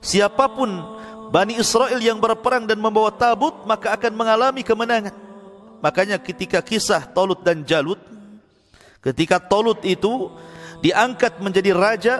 siapa 0.03 0.45
pun 0.51 0.95
Bani 1.35 1.57
Israel 1.57 1.97
yang 1.97 2.21
berperang 2.21 2.69
dan 2.69 2.77
membawa 2.77 3.09
tabut 3.09 3.65
maka 3.65 3.93
akan 3.97 4.13
mengalami 4.13 4.61
kemenangan. 4.61 5.13
Makanya 5.81 6.21
ketika 6.21 6.61
kisah 6.61 7.03
Tolut 7.11 7.41
dan 7.41 7.65
Jalut 7.65 7.99
ketika 9.01 9.41
Tolut 9.41 9.81
itu 9.85 10.31
diangkat 10.81 11.41
menjadi 11.41 11.71
raja 11.73 12.15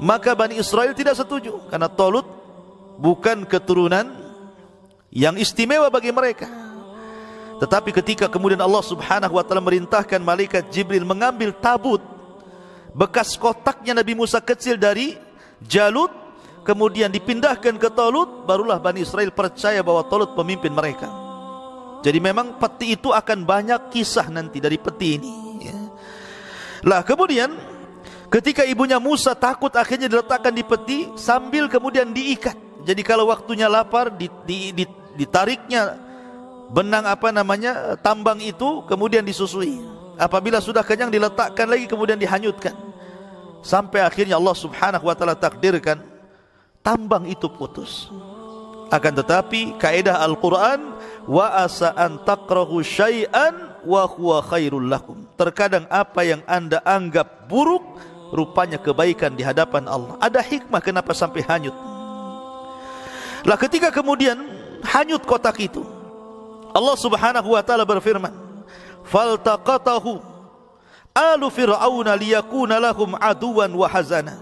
maka 0.00 0.34
Bani 0.36 0.60
Israel 0.60 0.92
tidak 0.92 1.16
setuju 1.16 1.60
karena 1.68 1.88
Tolut 1.88 2.24
bukan 2.98 3.44
keturunan 3.44 4.10
yang 5.12 5.36
istimewa 5.38 5.88
bagi 5.92 6.12
mereka. 6.12 6.65
Tetapi 7.56 7.88
ketika 7.88 8.28
kemudian 8.28 8.60
Allah 8.60 8.84
Subhanahu 8.84 9.40
wa 9.40 9.44
taala 9.44 9.64
merintahkan 9.64 10.20
malaikat 10.20 10.68
Jibril 10.68 11.08
mengambil 11.08 11.56
tabut 11.56 12.04
bekas 12.96 13.36
kotaknya 13.36 13.96
Nabi 13.96 14.16
Musa 14.16 14.40
kecil 14.40 14.80
dari 14.80 15.16
Jalut 15.60 16.08
kemudian 16.64 17.12
dipindahkan 17.12 17.76
ke 17.76 17.88
Tolut 17.92 18.48
barulah 18.48 18.80
Bani 18.80 19.04
Israel 19.04 19.30
percaya 19.30 19.84
bahwa 19.84 20.02
Tolut 20.08 20.32
pemimpin 20.32 20.72
mereka 20.72 21.06
jadi 22.00 22.18
memang 22.18 22.56
peti 22.56 22.96
itu 22.96 23.12
akan 23.12 23.44
banyak 23.44 23.92
kisah 23.92 24.32
nanti 24.32 24.58
dari 24.58 24.80
peti 24.80 25.08
ini 25.20 25.32
ya. 25.60 25.78
lah 26.88 27.00
kemudian 27.04 27.52
ketika 28.32 28.64
ibunya 28.64 28.96
Musa 28.96 29.36
takut 29.36 29.70
akhirnya 29.76 30.08
diletakkan 30.08 30.56
di 30.56 30.64
peti 30.64 30.98
sambil 31.20 31.68
kemudian 31.68 32.10
diikat 32.10 32.56
jadi 32.82 33.02
kalau 33.04 33.28
waktunya 33.28 33.68
lapar 33.68 34.08
di, 34.08 34.26
di, 34.48 34.72
di, 34.72 34.84
ditariknya 35.14 36.05
benang 36.70 37.06
apa 37.06 37.30
namanya 37.30 37.94
tambang 38.00 38.42
itu 38.42 38.82
kemudian 38.90 39.22
disusui 39.22 39.78
apabila 40.18 40.58
sudah 40.58 40.82
kenyang 40.82 41.12
diletakkan 41.12 41.70
lagi 41.70 41.86
kemudian 41.86 42.18
dihanyutkan 42.18 42.74
sampai 43.66 44.06
akhirnya 44.06 44.38
Allah 44.38 44.54
Subhanahu 44.54 45.10
wa 45.10 45.14
taala 45.18 45.34
takdirkan 45.34 45.98
tambang 46.86 47.26
itu 47.26 47.50
putus. 47.50 48.14
Akan 48.86 49.18
tetapi 49.18 49.74
kaidah 49.82 50.22
Al-Qur'an 50.22 50.94
wa 51.26 51.50
asa 51.50 51.90
an 51.98 52.22
takrahu 52.22 52.78
syai'an 52.86 53.82
wa 53.82 54.06
huwa 54.06 54.38
khairul 54.46 54.86
lakum. 54.86 55.26
Terkadang 55.34 55.90
apa 55.90 56.22
yang 56.22 56.46
Anda 56.46 56.78
anggap 56.86 57.50
buruk 57.50 57.82
rupanya 58.30 58.78
kebaikan 58.78 59.34
di 59.34 59.42
hadapan 59.42 59.90
Allah. 59.90 60.14
Ada 60.22 60.38
hikmah 60.38 60.78
kenapa 60.78 61.10
sampai 61.10 61.42
hanyut. 61.42 61.74
Lah 63.42 63.58
ketika 63.58 63.90
kemudian 63.90 64.38
hanyut 64.86 65.26
kotak 65.26 65.58
itu 65.58 65.82
Allah 66.76 66.96
Subhanahu 67.00 67.56
wa 67.56 67.62
taala 67.64 67.88
berfirman, 67.88 68.36
"Faltaqatahu 69.08 70.20
alu 71.16 71.46
fir'auna 71.48 72.12
liyakuna 72.12 72.76
lahum 72.76 73.16
aduwan 73.16 73.72
wa 73.72 73.88
hazana." 73.88 74.36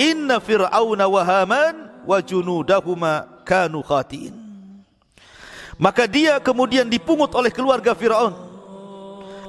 Inna 0.00 0.40
fir'auna 0.40 1.04
wa 1.04 1.20
haman 1.20 1.74
wa 2.08 2.16
junudahuma 2.24 3.44
kanu 3.44 3.84
khatiin. 3.84 4.32
Maka 5.76 6.08
dia 6.08 6.40
kemudian 6.40 6.88
dipungut 6.88 7.34
oleh 7.36 7.52
keluarga 7.52 7.92
Fir'aun 7.92 8.32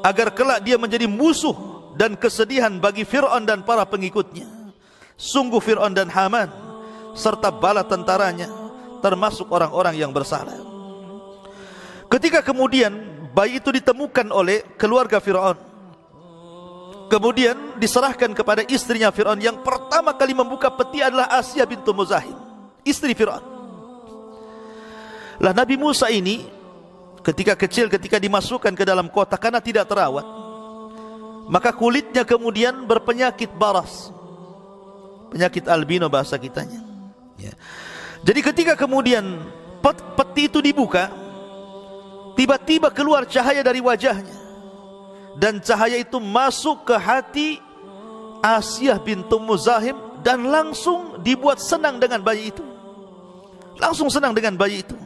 agar 0.04 0.34
kelak 0.36 0.60
dia 0.66 0.76
menjadi 0.76 1.08
musuh 1.08 1.56
dan 1.96 2.18
kesedihan 2.18 2.74
bagi 2.82 3.08
Fir'aun 3.08 3.48
dan 3.48 3.62
para 3.64 3.86
pengikutnya. 3.88 4.50
Sungguh 5.16 5.62
Fir'aun 5.62 5.94
dan 5.96 6.10
Haman 6.10 6.50
serta 7.14 7.54
bala 7.54 7.86
tentaranya 7.86 8.50
termasuk 9.00 9.48
orang-orang 9.54 9.96
yang 9.96 10.10
bersalah. 10.10 10.73
Ketika 12.14 12.46
kemudian 12.46 12.94
bayi 13.34 13.58
itu 13.58 13.74
ditemukan 13.74 14.30
oleh 14.30 14.62
keluarga 14.78 15.18
Fir'aun 15.18 15.58
Kemudian 17.10 17.78
diserahkan 17.82 18.30
kepada 18.38 18.62
istrinya 18.70 19.10
Fir'aun 19.10 19.42
Yang 19.42 19.66
pertama 19.66 20.14
kali 20.14 20.38
membuka 20.38 20.70
peti 20.70 21.02
adalah 21.02 21.34
Asia 21.34 21.66
bintu 21.66 21.90
Muzahim 21.90 22.38
Istri 22.86 23.18
Fir'aun. 23.18 23.42
Lah 25.42 25.58
Nabi 25.58 25.74
Musa 25.74 26.14
ini 26.14 26.46
Ketika 27.26 27.58
kecil 27.58 27.90
ketika 27.90 28.22
dimasukkan 28.22 28.78
ke 28.78 28.86
dalam 28.86 29.10
kota 29.10 29.34
Karena 29.34 29.58
tidak 29.58 29.90
terawat 29.90 30.44
Maka 31.48 31.76
kulitnya 31.76 32.24
kemudian 32.24 32.88
berpenyakit 32.88 33.52
baras. 33.60 34.12
Penyakit 35.34 35.68
albino 35.68 36.08
bahasa 36.08 36.40
kitanya. 36.40 36.80
Ya. 37.36 37.52
Jadi 38.24 38.40
ketika 38.40 38.74
kemudian 38.80 39.44
peti 40.16 40.48
itu 40.48 40.64
dibuka 40.64 41.12
Tiba-tiba 42.34 42.90
keluar 42.90 43.30
cahaya 43.30 43.62
dari 43.62 43.78
wajahnya 43.78 44.44
dan 45.38 45.58
cahaya 45.62 45.98
itu 45.98 46.18
masuk 46.22 46.86
ke 46.86 46.96
hati 46.98 47.50
Asiyah 48.44 49.00
bintu 49.00 49.40
Muzahim 49.40 49.96
dan 50.20 50.44
langsung 50.52 51.24
dibuat 51.24 51.64
senang 51.64 51.96
dengan 51.96 52.20
bayi 52.20 52.52
itu. 52.52 52.64
Langsung 53.80 54.12
senang 54.12 54.36
dengan 54.36 54.60
bayi 54.60 54.84
itu. 54.84 55.00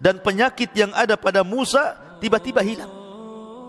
Dan 0.00 0.18
penyakit 0.18 0.74
yang 0.74 0.90
ada 0.96 1.14
pada 1.14 1.46
Musa 1.46 1.94
tiba-tiba 2.18 2.64
hilang. 2.66 2.90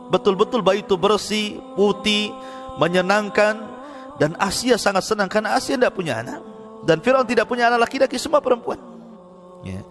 Betul-betul 0.09 0.65
bayi 0.65 0.81
itu 0.81 0.97
bersih, 0.97 1.61
putih, 1.77 2.33
menyenangkan 2.81 3.61
dan 4.17 4.33
Asia 4.41 4.75
sangat 4.75 5.05
senang 5.05 5.29
karena 5.29 5.53
Asia 5.55 5.77
tidak 5.77 5.93
punya 5.93 6.19
anak 6.19 6.41
dan 6.83 6.97
Firaun 6.99 7.27
tidak 7.29 7.45
punya 7.45 7.69
anak 7.69 7.85
laki-laki 7.87 8.17
semua 8.17 8.41
perempuan. 8.41 8.81
Ya. 9.61 9.85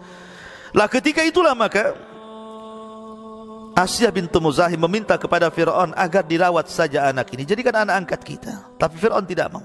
Lah 0.75 0.91
ketika 0.91 1.23
itulah 1.23 1.55
maka 1.55 1.95
Asia 3.81 4.13
bintu 4.13 4.37
Muzahim 4.45 4.77
meminta 4.85 5.17
kepada 5.17 5.49
Fir'aun 5.49 5.97
agar 5.97 6.21
dirawat 6.21 6.69
saja 6.69 7.09
anak 7.09 7.33
ini. 7.33 7.49
Jadikan 7.49 7.73
anak 7.73 8.05
angkat 8.05 8.21
kita. 8.21 8.77
Tapi 8.77 9.01
Fir'aun 9.01 9.25
tidak 9.25 9.49
mau. 9.49 9.65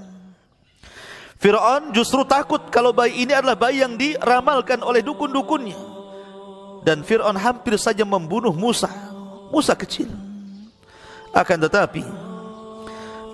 Fir'aun 1.36 1.91
justru 1.91 2.23
takut 2.23 2.71
kalau 2.71 2.95
bayi 2.95 3.28
ini 3.28 3.36
adalah 3.36 3.60
bayi 3.60 3.84
yang 3.84 3.99
diramalkan 3.99 4.80
oleh 4.80 5.04
dukun-dukunnya. 5.04 5.75
Dan 6.88 7.04
Fir'aun 7.04 7.36
hampir 7.36 7.75
saja 7.75 8.08
membunuh 8.08 8.56
Musa. 8.56 8.88
Musa 9.51 9.75
kecil. 9.75 10.08
Akan 11.36 11.60
tetapi, 11.60 12.08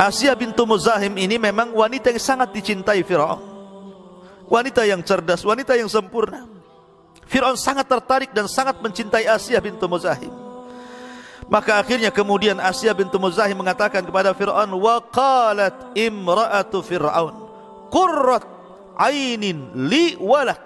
Asia 0.02 0.34
bintu 0.34 0.66
Muzahim 0.66 1.14
ini 1.22 1.38
memang 1.38 1.78
wanita 1.78 2.10
yang 2.10 2.18
sangat 2.18 2.50
dicintai 2.58 3.06
Fir'aun. 3.06 3.54
Wanita 4.50 4.82
yang 4.84 5.06
cerdas, 5.06 5.46
wanita 5.46 5.78
yang 5.78 5.86
sempurna. 5.86 6.50
Fir'aun 7.30 7.54
sangat 7.54 7.86
tertarik 7.86 8.34
dan 8.34 8.50
sangat 8.50 8.82
mencintai 8.82 9.30
Asia 9.30 9.62
bintu 9.62 9.86
Muzahim. 9.86 10.41
Maka 11.52 11.84
akhirnya 11.84 12.16
kemudian 12.16 12.64
Asia 12.64 12.96
bintu 12.96 13.20
Muzahim 13.20 13.60
mengatakan 13.60 14.08
kepada 14.08 14.32
Fir'aun 14.32 14.72
wa 14.72 15.04
qalat 15.12 15.92
imra'atu 16.00 16.80
Fir'aun 16.80 17.36
qurrat 17.92 18.48
ainin 18.96 19.68
li 19.76 20.16
walak 20.16 20.64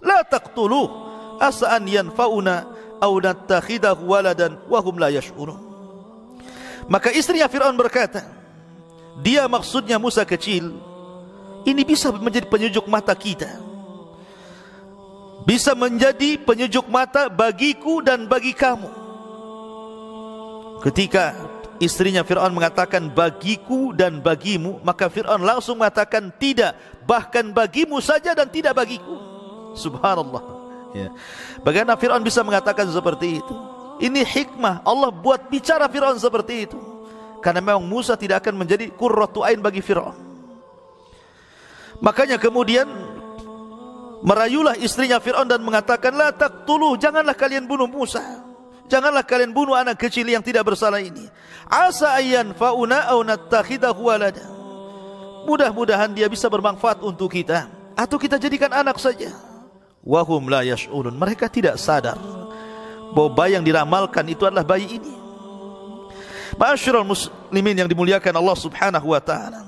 la 0.00 0.24
taqtuluh 0.24 0.88
asa 1.36 1.76
an 1.76 1.84
yanfa'una 1.84 2.72
aw 3.04 3.12
nattakhidahu 3.20 4.08
waladan 4.08 4.56
wa 4.64 4.80
hum 4.80 4.96
la 4.96 5.12
Maka 6.88 7.12
istrinya 7.12 7.44
Fir'aun 7.44 7.76
berkata 7.76 8.24
dia 9.20 9.44
maksudnya 9.44 10.00
Musa 10.00 10.24
kecil 10.24 10.72
ini 11.68 11.84
bisa 11.84 12.08
menjadi 12.16 12.48
penyejuk 12.48 12.88
mata 12.88 13.12
kita. 13.12 13.60
Bisa 15.44 15.76
menjadi 15.76 16.40
penyejuk 16.40 16.88
mata 16.88 17.28
bagiku 17.28 18.00
dan 18.00 18.24
bagi 18.24 18.56
kamu 18.56 19.07
Ketika 20.78 21.34
istrinya 21.82 22.22
Fir'aun 22.22 22.54
mengatakan 22.54 23.10
bagiku 23.10 23.90
dan 23.94 24.22
bagimu 24.22 24.78
Maka 24.86 25.10
Fir'aun 25.10 25.42
langsung 25.42 25.78
mengatakan 25.78 26.30
tidak 26.38 26.78
Bahkan 27.08 27.56
bagimu 27.56 27.98
saja 28.04 28.36
dan 28.36 28.52
tidak 28.52 28.76
bagiku. 28.76 29.16
Subhanallah. 29.72 30.44
Ya. 30.92 31.08
Bagaimana 31.64 31.96
Fir'aun 31.96 32.20
bisa 32.20 32.44
mengatakan 32.44 32.84
seperti 32.92 33.40
itu? 33.40 33.54
Ini 33.98 34.22
hikmah. 34.22 34.84
Allah 34.84 35.08
buat 35.08 35.48
bicara 35.48 35.88
Fir'aun 35.88 36.20
seperti 36.20 36.68
itu. 36.68 36.78
Karena 37.40 37.64
memang 37.64 37.86
Musa 37.88 38.12
tidak 38.18 38.44
akan 38.44 38.60
menjadi 38.60 38.92
kurratu 38.92 39.40
ain 39.40 39.56
bagi 39.64 39.80
Fir'aun. 39.80 40.16
Makanya 42.04 42.36
kemudian 42.36 42.86
Merayulah 44.18 44.74
istrinya 44.82 45.22
Fir'aun 45.22 45.46
dan 45.46 45.62
mengatakan 45.62 46.10
La 46.10 46.34
taqtuluh, 46.34 46.98
janganlah 46.98 47.38
kalian 47.38 47.70
bunuh 47.70 47.86
Musa 47.86 48.47
Janganlah 48.88 49.22
kalian 49.22 49.52
bunuh 49.52 49.76
anak 49.76 50.00
kecil 50.00 50.24
yang 50.24 50.40
tidak 50.40 50.64
bersalah 50.64 50.98
ini. 50.98 51.28
Asa 51.68 52.16
ayyan 52.16 52.56
fa'una 52.56 53.04
au 53.12 53.20
nattakhidahu 53.20 54.00
walada 54.08 54.40
Mudah-mudahan 55.44 56.12
dia 56.12 56.28
bisa 56.28 56.48
bermanfaat 56.48 57.04
untuk 57.04 57.32
kita. 57.32 57.68
Atau 57.96 58.20
kita 58.20 58.36
jadikan 58.40 58.72
anak 58.72 59.00
saja. 59.00 59.32
Wahum 60.04 60.48
la 60.48 60.64
yash'urun. 60.64 61.12
Mereka 61.16 61.48
tidak 61.52 61.76
sadar 61.80 62.16
bahwa 63.12 63.30
bayi 63.32 63.56
yang 63.56 63.64
diramalkan 63.64 64.24
itu 64.28 64.44
adalah 64.44 64.64
bayi 64.64 65.00
ini. 65.00 65.12
Ma'asyiral 66.56 67.04
muslimin 67.04 67.76
yang 67.76 67.88
dimuliakan 67.88 68.34
Allah 68.36 68.56
Subhanahu 68.56 69.12
wa 69.12 69.20
taala. 69.20 69.64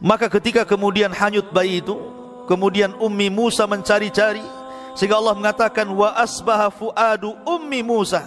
Maka 0.00 0.28
ketika 0.28 0.68
kemudian 0.68 1.12
hanyut 1.12 1.48
bayi 1.48 1.80
itu, 1.80 1.96
kemudian 2.44 2.92
Ummi 3.00 3.32
Musa 3.32 3.64
mencari-cari 3.64 4.44
sehingga 4.94 5.18
Allah 5.18 5.34
mengatakan 5.34 5.86
wa 5.90 6.14
asbaha 6.14 6.70
fuadu 6.70 7.34
ummi 7.42 7.82
Musa 7.82 8.22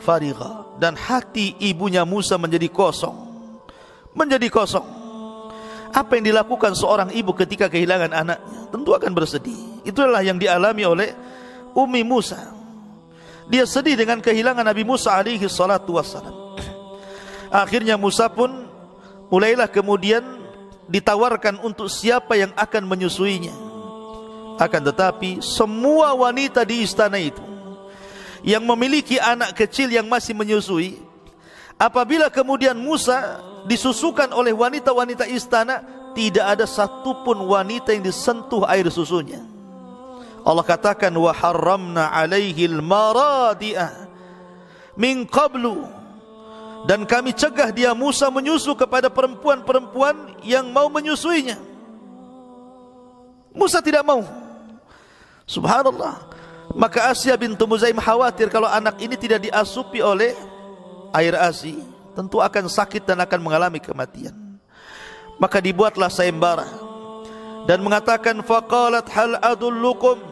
farigha 0.00 0.64
dan 0.80 0.96
hati 0.96 1.54
ibunya 1.60 2.02
Musa 2.08 2.40
menjadi 2.40 2.66
kosong. 2.72 3.28
Menjadi 4.16 4.48
kosong. 4.50 4.86
Apa 5.90 6.18
yang 6.18 6.30
dilakukan 6.30 6.72
seorang 6.78 7.10
ibu 7.12 7.34
ketika 7.34 7.66
kehilangan 7.66 8.10
anaknya? 8.14 8.70
Tentu 8.70 8.90
akan 8.94 9.12
bersedih. 9.12 9.82
Itulah 9.82 10.22
yang 10.22 10.38
dialami 10.38 10.82
oleh 10.86 11.08
Ummi 11.74 12.02
Musa. 12.02 12.38
Dia 13.50 13.66
sedih 13.66 13.98
dengan 13.98 14.22
kehilangan 14.22 14.62
Nabi 14.62 14.86
Musa 14.86 15.14
alaihi 15.14 15.46
salatu 15.50 15.98
wassalam. 15.98 16.54
Akhirnya 17.50 17.98
Musa 17.98 18.30
pun 18.30 18.70
mulailah 19.26 19.66
kemudian 19.66 20.22
ditawarkan 20.86 21.58
untuk 21.62 21.90
siapa 21.90 22.38
yang 22.38 22.54
akan 22.54 22.86
menyusuinya. 22.86 23.69
Akan 24.60 24.84
tetapi 24.84 25.40
semua 25.40 26.12
wanita 26.12 26.68
di 26.68 26.84
istana 26.84 27.16
itu 27.16 27.40
yang 28.44 28.60
memiliki 28.60 29.16
anak 29.16 29.56
kecil 29.56 29.88
yang 29.88 30.04
masih 30.04 30.36
menyusui 30.36 31.00
apabila 31.80 32.28
kemudian 32.28 32.76
Musa 32.76 33.40
disusukan 33.64 34.28
oleh 34.36 34.52
wanita-wanita 34.52 35.24
istana 35.32 35.80
tidak 36.12 36.44
ada 36.44 36.68
satupun 36.68 37.40
wanita 37.48 37.96
yang 37.96 38.04
disentuh 38.04 38.68
air 38.68 38.84
susunya. 38.92 39.40
Allah 40.44 40.64
katakan 40.64 41.12
wa 41.12 41.32
harramna 41.32 42.12
alaihi 42.12 42.68
al-maradi'ah 42.68 44.08
min 44.96 45.24
qablu 45.28 45.84
dan 46.88 47.04
kami 47.04 47.36
cegah 47.36 47.68
dia 47.72 47.92
Musa 47.92 48.32
menyusu 48.32 48.72
kepada 48.72 49.12
perempuan-perempuan 49.12 50.40
yang 50.44 50.68
mau 50.72 50.88
menyusuinya. 50.88 51.60
Musa 53.52 53.84
tidak 53.84 54.00
mau. 54.04 54.39
Subhanallah. 55.50 56.30
Maka 56.78 57.10
Asia 57.10 57.34
bintu 57.34 57.66
Muzaim 57.66 57.98
khawatir 57.98 58.46
kalau 58.46 58.70
anak 58.70 59.02
ini 59.02 59.18
tidak 59.18 59.50
diasupi 59.50 59.98
oleh 59.98 60.38
air 61.10 61.34
ASI, 61.34 61.74
tentu 62.14 62.38
akan 62.38 62.70
sakit 62.70 63.02
dan 63.02 63.18
akan 63.18 63.42
mengalami 63.42 63.82
kematian. 63.82 64.30
Maka 65.42 65.58
dibuatlah 65.58 66.06
sayembara 66.06 66.70
dan 67.66 67.82
mengatakan 67.82 68.38
faqalat 68.46 69.10
hal 69.10 69.34
adullukum 69.42 70.22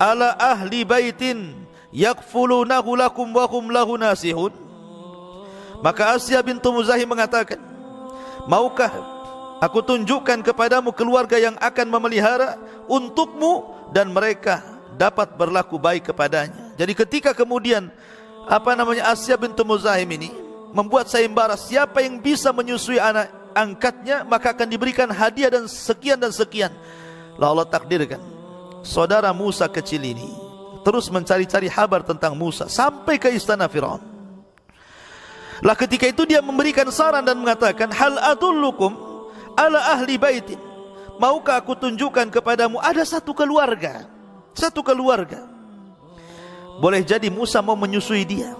ala 0.00 0.32
ahli 0.40 0.88
baitin 0.88 1.68
yakfulunahu 1.92 2.96
lakum 2.96 3.28
wa 3.28 3.44
hum 3.44 3.68
lahu 3.68 4.00
nasihun 4.00 4.54
maka 5.84 6.16
Asia 6.16 6.40
bintu 6.40 6.72
Muzahim 6.72 7.10
mengatakan 7.10 7.60
maukah 8.48 9.19
aku 9.62 9.78
tunjukkan 9.84 10.40
kepadamu 10.42 10.90
keluarga 10.96 11.36
yang 11.36 11.54
akan 11.60 11.86
memelihara 11.86 12.56
untukmu 12.88 13.76
dan 13.94 14.10
mereka 14.10 14.64
dapat 14.96 15.36
berlaku 15.36 15.76
baik 15.76 16.10
kepadanya 16.10 16.74
jadi 16.74 16.92
ketika 16.96 17.30
kemudian 17.36 17.92
apa 18.48 18.74
namanya 18.74 19.12
Asia 19.12 19.36
bintu 19.36 19.62
Muzahim 19.62 20.08
ini 20.16 20.30
membuat 20.74 21.06
sayembara 21.06 21.54
siapa 21.54 22.02
yang 22.02 22.18
bisa 22.18 22.50
menyusui 22.50 22.98
anak 22.98 23.30
angkatnya 23.54 24.24
maka 24.24 24.56
akan 24.56 24.66
diberikan 24.66 25.06
hadiah 25.12 25.52
dan 25.52 25.68
sekian 25.68 26.18
dan 26.18 26.32
sekian 26.32 26.72
lalu 27.38 27.60
Allah 27.60 27.68
takdirkan 27.68 28.20
saudara 28.80 29.30
Musa 29.30 29.68
kecil 29.68 30.00
ini 30.00 30.50
terus 30.80 31.12
mencari-cari 31.12 31.68
kabar 31.68 32.00
tentang 32.00 32.32
Musa 32.32 32.66
sampai 32.66 33.20
ke 33.20 33.28
istana 33.32 33.68
Firaun. 33.68 34.00
Lah 35.60 35.76
ketika 35.76 36.08
itu 36.08 36.24
dia 36.24 36.40
memberikan 36.40 36.88
saran 36.88 37.20
dan 37.20 37.36
mengatakan 37.36 37.92
hal 37.92 38.16
adullukum 38.32 38.96
ala 39.56 39.80
ahli 39.96 40.18
baitin. 40.20 40.58
Maukah 41.20 41.60
aku 41.60 41.76
tunjukkan 41.76 42.32
kepadamu 42.32 42.80
ada 42.80 43.04
satu 43.04 43.36
keluarga, 43.36 44.08
satu 44.56 44.80
keluarga. 44.80 45.44
Boleh 46.80 47.04
jadi 47.04 47.28
Musa 47.28 47.60
mau 47.60 47.76
menyusui 47.76 48.24
dia. 48.24 48.56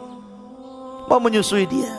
Mau 1.08 1.16
menyusui 1.16 1.64
dia. 1.64 1.92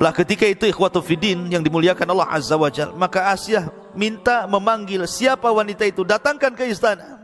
Lah 0.00 0.16
ketika 0.16 0.48
itu 0.48 0.64
ikhwatu 0.64 1.04
fidin 1.04 1.52
yang 1.52 1.60
dimuliakan 1.60 2.08
Allah 2.16 2.28
Azza 2.32 2.56
wa 2.56 2.72
Jal, 2.72 2.96
maka 2.96 3.28
Asia 3.28 3.68
minta 3.92 4.48
memanggil 4.48 5.04
siapa 5.04 5.52
wanita 5.52 5.84
itu 5.84 6.00
datangkan 6.00 6.56
ke 6.56 6.64
istana 6.72 7.20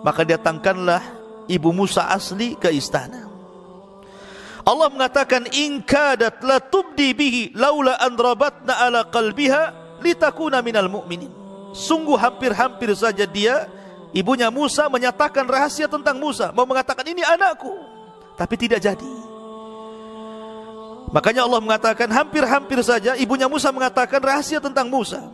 maka 0.00 0.24
datangkanlah 0.24 1.00
ibu 1.48 1.72
Musa 1.72 2.08
asli 2.08 2.56
ke 2.56 2.72
istana 2.72 3.28
Allah 4.64 4.88
mengatakan 4.92 5.48
in 5.56 5.80
kadat 5.80 6.44
la 6.44 6.60
tubdi 6.60 7.16
bihi 7.16 7.42
laula 7.56 7.96
an 7.96 8.12
rabatna 8.16 8.76
ala 8.76 9.08
qalbiha 9.08 9.96
litakuna 10.04 10.60
minal 10.60 10.88
mu'minin 10.88 11.32
sungguh 11.72 12.18
hampir-hampir 12.18 12.92
saja 12.92 13.24
dia 13.24 13.68
ibunya 14.12 14.52
Musa 14.52 14.90
menyatakan 14.92 15.48
rahasia 15.48 15.88
tentang 15.88 16.20
Musa 16.20 16.52
mau 16.52 16.68
mengatakan 16.68 17.06
ini 17.08 17.24
anakku 17.24 17.72
tapi 18.36 18.56
tidak 18.56 18.80
jadi 18.84 19.30
Makanya 21.10 21.42
Allah 21.42 21.58
mengatakan 21.58 22.06
hampir-hampir 22.06 22.78
saja 22.86 23.18
ibunya 23.18 23.50
Musa 23.50 23.74
mengatakan 23.74 24.22
rahasia 24.22 24.62
tentang 24.62 24.86
Musa. 24.86 25.26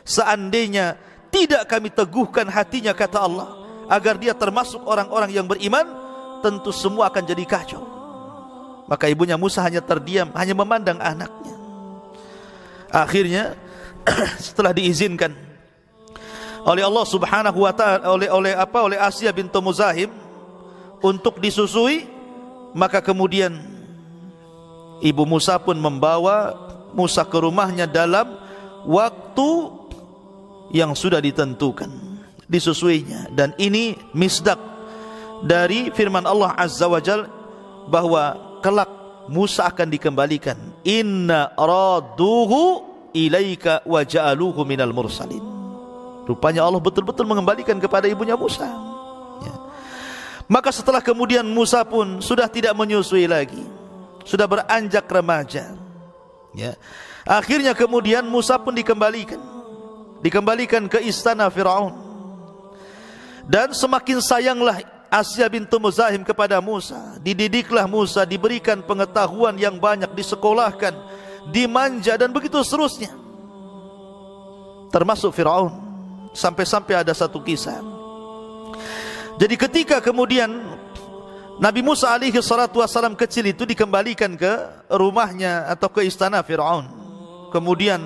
Seandainya 0.00 0.96
tidak 1.28 1.68
kami 1.68 1.92
teguhkan 1.92 2.48
hatinya 2.48 2.96
kata 2.96 3.20
Allah 3.20 3.48
agar 3.92 4.16
dia 4.16 4.32
termasuk 4.32 4.80
orang-orang 4.88 5.28
yang 5.28 5.44
beriman, 5.44 5.84
tentu 6.40 6.72
semua 6.72 7.12
akan 7.12 7.22
jadi 7.28 7.44
kacau. 7.44 7.99
Maka 8.90 9.06
ibunya 9.06 9.38
Musa 9.38 9.62
hanya 9.62 9.78
terdiam, 9.78 10.34
hanya 10.34 10.50
memandang 10.50 10.98
anaknya. 10.98 11.54
Akhirnya 12.90 13.54
setelah 14.50 14.74
diizinkan 14.74 15.30
oleh 16.66 16.82
Allah 16.82 17.06
Subhanahu 17.06 17.62
wa 17.62 17.72
taala 17.72 18.10
oleh 18.10 18.28
oleh 18.28 18.52
apa 18.58 18.82
oleh 18.82 18.98
Asia 18.98 19.30
bintu 19.30 19.62
Muzahim 19.62 20.10
untuk 20.98 21.38
disusui, 21.38 22.10
maka 22.74 22.98
kemudian 22.98 23.54
Ibu 25.00 25.22
Musa 25.24 25.56
pun 25.62 25.78
membawa 25.78 26.52
Musa 26.92 27.22
ke 27.22 27.38
rumahnya 27.38 27.86
dalam 27.86 28.36
waktu 28.84 29.50
yang 30.74 30.98
sudah 30.98 31.22
ditentukan 31.22 31.88
disusuinya 32.50 33.30
dan 33.30 33.54
ini 33.56 33.94
misdak 34.10 34.58
dari 35.46 35.94
firman 35.94 36.26
Allah 36.26 36.52
Azza 36.58 36.90
wa 36.90 36.98
Jal 36.98 37.30
bahwa 37.86 38.49
kelak 38.62 38.88
Musa 39.26 39.68
akan 39.68 39.88
dikembalikan 39.90 40.56
inna 40.86 41.52
raduhu 41.54 42.84
ilaika 43.16 43.82
wa 43.84 44.00
ja'aluhu 44.04 44.62
minal 44.62 44.94
mursalin 44.94 45.42
rupanya 46.24 46.62
Allah 46.62 46.78
betul-betul 46.78 47.26
mengembalikan 47.26 47.76
kepada 47.82 48.06
ibunya 48.06 48.38
Musa 48.38 48.68
ya. 49.42 49.54
maka 50.46 50.70
setelah 50.70 51.02
kemudian 51.02 51.42
Musa 51.44 51.82
pun 51.82 52.22
sudah 52.22 52.46
tidak 52.46 52.72
menyusui 52.76 53.26
lagi 53.26 53.80
sudah 54.24 54.46
beranjak 54.46 55.08
remaja. 55.08 55.74
Ya. 56.52 56.78
Akhirnya 57.24 57.72
kemudian 57.76 58.26
Musa 58.26 58.58
pun 58.60 58.74
dikembalikan. 58.74 59.40
Dikembalikan 60.20 60.86
ke 60.90 61.00
istana 61.02 61.48
Firaun. 61.48 61.96
Dan 63.48 63.72
semakin 63.72 64.20
sayanglah 64.20 64.84
Asia 65.10 65.50
bintu 65.50 65.82
Muzahim 65.82 66.22
kepada 66.22 66.62
Musa. 66.62 67.18
Dididiklah 67.18 67.90
Musa, 67.90 68.22
diberikan 68.22 68.78
pengetahuan 68.78 69.58
yang 69.58 69.74
banyak, 69.76 70.08
disekolahkan, 70.14 70.94
dimanja 71.50 72.14
dan 72.14 72.30
begitu 72.30 72.62
seterusnya. 72.62 73.10
Termasuk 74.94 75.34
Firaun. 75.34 75.90
Sampai-sampai 76.30 77.02
ada 77.02 77.10
satu 77.10 77.42
kisah. 77.42 77.82
Jadi 79.34 79.58
ketika 79.58 79.98
kemudian 79.98 80.46
Nabi 81.58 81.82
Musa 81.82 82.12
alaihi 82.12 82.38
salatu 82.38 82.80
wasalam 82.84 83.18
kecil 83.18 83.50
itu 83.50 83.66
dikembalikan 83.66 84.32
ke 84.38 84.52
rumahnya 84.88 85.66
atau 85.68 85.90
ke 85.90 86.06
istana 86.06 86.40
Fir'aun. 86.40 86.86
Kemudian 87.50 88.00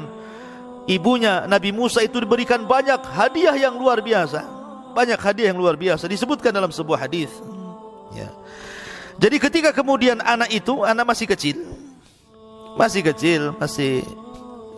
ibunya 0.88 1.44
Nabi 1.44 1.70
Musa 1.70 2.00
itu 2.00 2.16
diberikan 2.16 2.64
banyak 2.64 3.02
hadiah 3.12 3.54
yang 3.54 3.76
luar 3.76 4.00
biasa. 4.00 4.53
Banyak 4.94 5.18
hadiah 5.18 5.50
yang 5.50 5.58
luar 5.58 5.74
biasa 5.74 6.06
disebutkan 6.06 6.54
dalam 6.54 6.70
sebuah 6.70 7.04
hadis. 7.04 7.28
Ya. 8.14 8.30
Jadi 9.18 9.36
ketika 9.42 9.70
kemudian 9.74 10.22
anak 10.22 10.54
itu, 10.54 10.86
anak 10.86 11.02
masih 11.02 11.26
kecil, 11.26 11.58
masih 12.78 13.02
kecil, 13.02 13.54
masih 13.58 14.06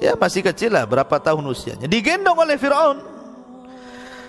ya 0.00 0.16
masih 0.16 0.44
kecil 0.44 0.72
lah, 0.72 0.84
berapa 0.88 1.16
tahun 1.20 1.44
usianya, 1.48 1.88
digendong 1.88 2.36
oleh 2.36 2.56
Fir'aun. 2.56 3.00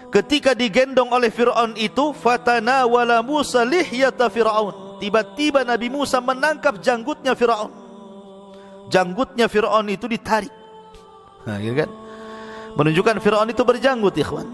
Ketika 0.08 0.56
digendong 0.56 1.12
oleh 1.12 1.28
Fir'aun 1.28 1.76
itu, 1.76 2.16
fatana 2.16 2.88
wala 2.88 3.20
Musa 3.20 3.68
lihyata 3.68 4.32
Fir'aun. 4.32 5.00
Tiba-tiba 5.04 5.68
Nabi 5.68 5.92
Musa 5.92 6.24
menangkap 6.24 6.80
janggutnya 6.80 7.36
Fir'aun. 7.36 7.72
Janggutnya 8.88 9.52
Fir'aun 9.52 9.92
itu 9.92 10.08
ditarik. 10.08 10.52
Nah, 11.44 11.60
gitu 11.60 11.76
kan? 11.84 11.90
Menunjukkan 12.80 13.20
Fir'aun 13.20 13.52
itu 13.52 13.64
berjanggut, 13.68 14.16
ikhwan. 14.16 14.48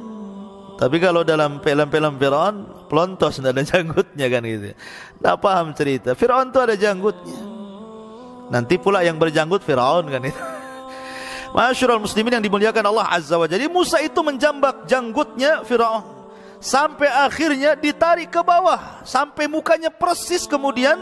Tapi 0.83 0.99
kalau 0.99 1.23
dalam 1.23 1.63
film-film 1.63 2.19
Fir'aun, 2.19 2.55
pelontos 2.91 3.39
tidak 3.39 3.55
ada 3.55 3.63
janggutnya 3.63 4.27
kan 4.27 4.43
gitu. 4.43 4.75
Tidak 4.75 5.35
paham 5.39 5.71
cerita. 5.71 6.11
Fir'aun 6.11 6.51
itu 6.51 6.59
ada 6.59 6.75
janggutnya. 6.75 7.39
Nanti 8.51 8.75
pula 8.75 8.99
yang 8.99 9.15
berjanggut 9.15 9.63
Fir'aun 9.63 10.11
kan 10.11 10.19
itu. 10.27 10.35
Masyurul 11.55 12.03
muslimin 12.03 12.35
yang 12.35 12.43
dimuliakan 12.43 12.83
Allah 12.83 13.15
Azza 13.15 13.39
wa 13.39 13.47
Jadi 13.47 13.71
Musa 13.71 14.03
itu 14.03 14.19
menjambak 14.19 14.89
janggutnya 14.89 15.63
Fir'aun 15.63 16.01
Sampai 16.57 17.07
akhirnya 17.07 17.77
ditarik 17.77 18.33
ke 18.33 18.41
bawah 18.41 19.05
Sampai 19.05 19.45
mukanya 19.45 19.93
persis 19.93 20.49
kemudian 20.49 20.97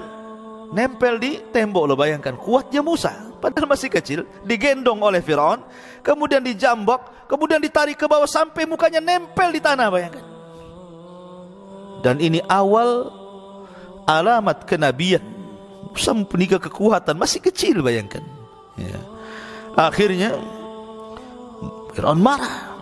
Nempel 0.75 1.23
di 1.23 1.39
tembok 1.55 1.87
lo 1.87 1.95
bayangkan 1.95 2.35
Kuatnya 2.35 2.83
Musa 2.83 3.30
Padahal 3.41 3.67
masih 3.73 3.89
kecil 3.89 4.29
Digendong 4.45 5.01
oleh 5.01 5.19
Fir'aun 5.19 5.65
Kemudian 6.05 6.45
dijambak 6.45 7.25
Kemudian 7.25 7.57
ditarik 7.57 7.97
ke 7.97 8.05
bawah 8.05 8.29
Sampai 8.29 8.69
mukanya 8.69 9.01
nempel 9.01 9.49
di 9.49 9.57
tanah 9.57 9.89
bayangkan 9.89 10.25
Dan 12.05 12.21
ini 12.21 12.37
awal 12.45 13.09
Alamat 14.05 14.69
kenabian 14.69 15.25
Musa 15.89 16.13
mempunyai 16.13 16.61
kekuatan 16.61 17.17
Masih 17.17 17.41
kecil 17.41 17.81
bayangkan 17.81 18.21
Ya 18.77 19.01
Akhirnya 19.73 20.37
Fir'aun 21.91 22.19
marah. 22.19 22.79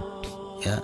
Ya. 0.62 0.78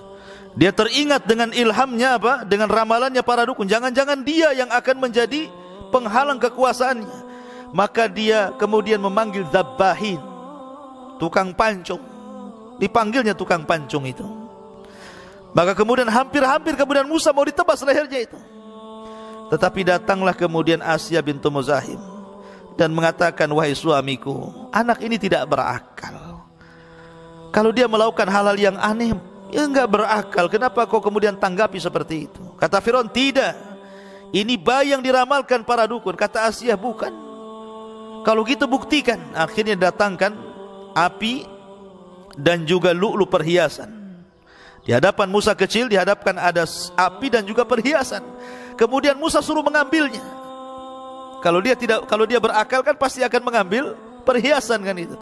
Dia 0.56 0.72
teringat 0.72 1.28
dengan 1.28 1.52
ilhamnya 1.52 2.16
apa? 2.16 2.32
Dengan 2.48 2.72
ramalannya 2.72 3.20
para 3.22 3.44
dukun. 3.44 3.68
Jangan-jangan 3.68 4.24
dia 4.24 4.56
yang 4.56 4.72
akan 4.72 4.96
menjadi 4.98 5.52
penghalang 5.92 6.40
kekuasaannya. 6.40 7.25
Maka 7.74 8.06
dia 8.06 8.54
kemudian 8.54 9.00
memanggil 9.00 9.46
Zabbahin. 9.50 10.20
Tukang 11.16 11.54
pancung. 11.56 12.02
Dipanggilnya 12.76 13.32
tukang 13.32 13.64
pancung 13.64 14.04
itu. 14.04 14.26
Maka 15.56 15.72
kemudian 15.72 16.06
hampir-hampir 16.12 16.76
kemudian 16.76 17.08
Musa 17.08 17.32
mau 17.32 17.46
ditebas 17.46 17.80
lehernya 17.80 18.20
itu. 18.28 18.38
Tetapi 19.48 19.80
datanglah 19.86 20.36
kemudian 20.36 20.84
Asia 20.84 21.22
bintu 21.24 21.48
Muzahim 21.48 22.16
dan 22.76 22.92
mengatakan 22.92 23.48
wahai 23.50 23.72
suamiku 23.72 24.68
anak 24.70 25.00
ini 25.00 25.16
tidak 25.16 25.48
berakal 25.48 26.44
kalau 27.50 27.72
dia 27.72 27.88
melakukan 27.88 28.28
hal-hal 28.28 28.56
yang 28.60 28.76
aneh 28.76 29.16
ya 29.48 29.64
enggak 29.64 29.88
berakal 29.88 30.46
kenapa 30.52 30.84
kau 30.84 31.00
kemudian 31.00 31.34
tanggapi 31.34 31.80
seperti 31.80 32.28
itu 32.28 32.42
kata 32.60 32.78
Firaun 32.84 33.08
tidak 33.08 33.56
ini 34.30 34.60
bayi 34.60 34.92
yang 34.92 35.00
diramalkan 35.00 35.64
para 35.64 35.88
dukun 35.88 36.12
kata 36.12 36.52
Asia 36.52 36.76
bukan 36.76 37.10
kalau 38.26 38.42
gitu 38.42 38.66
buktikan 38.66 39.22
akhirnya 39.38 39.78
datangkan 39.78 40.34
api 40.98 41.46
dan 42.34 42.66
juga 42.66 42.90
lu'lu 42.90 43.22
perhiasan 43.30 43.94
di 44.82 44.90
hadapan 44.90 45.30
Musa 45.30 45.54
kecil 45.54 45.86
dihadapkan 45.86 46.34
ada 46.34 46.66
api 46.98 47.30
dan 47.30 47.46
juga 47.46 47.62
perhiasan 47.62 48.26
kemudian 48.74 49.14
Musa 49.14 49.38
suruh 49.38 49.62
mengambilnya 49.62 50.46
kalau 51.46 51.62
dia 51.62 51.78
tidak 51.78 52.10
kalau 52.10 52.26
dia 52.26 52.42
berakal 52.42 52.82
kan 52.82 52.98
pasti 52.98 53.22
akan 53.22 53.42
mengambil 53.46 53.94
perhiasan 54.26 54.82
kan 54.82 54.96
itu. 54.98 55.14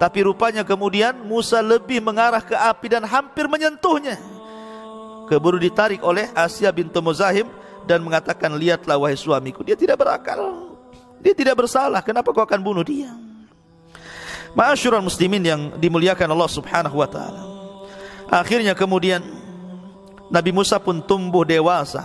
Tapi 0.00 0.24
rupanya 0.24 0.64
kemudian 0.64 1.14
Musa 1.28 1.60
lebih 1.60 2.02
mengarah 2.02 2.42
ke 2.42 2.56
api 2.56 2.90
dan 2.90 3.04
hampir 3.04 3.46
menyentuhnya. 3.46 4.16
Keburu 5.30 5.62
ditarik 5.62 6.02
oleh 6.02 6.26
Asia 6.34 6.74
bintu 6.74 6.98
Muzahim 6.98 7.46
dan 7.86 8.02
mengatakan 8.02 8.50
lihatlah 8.58 8.98
wahai 8.98 9.14
suamiku 9.14 9.62
dia 9.62 9.78
tidak 9.78 10.00
berakal. 10.02 10.69
Dia 11.20 11.36
tidak 11.36 11.60
bersalah. 11.60 12.00
Kenapa 12.00 12.32
kau 12.32 12.44
akan 12.44 12.60
bunuh 12.60 12.84
dia? 12.84 13.12
Ma'asyiral 14.56 15.04
muslimin 15.04 15.44
yang 15.44 15.60
dimuliakan 15.78 16.26
Allah 16.34 16.50
Subhanahu 16.50 16.96
wa 16.98 17.06
taala. 17.06 17.42
Akhirnya 18.30 18.74
kemudian 18.74 19.22
Nabi 20.30 20.50
Musa 20.50 20.78
pun 20.78 21.02
tumbuh 21.02 21.42
dewasa 21.46 22.02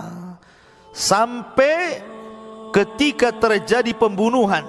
sampai 0.90 2.02
ketika 2.74 3.30
terjadi 3.34 3.94
pembunuhan. 3.94 4.66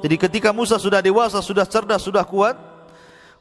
Jadi 0.00 0.16
ketika 0.16 0.50
Musa 0.54 0.78
sudah 0.80 1.02
dewasa, 1.04 1.42
sudah 1.44 1.66
cerdas, 1.68 2.02
sudah 2.04 2.22
kuat, 2.24 2.56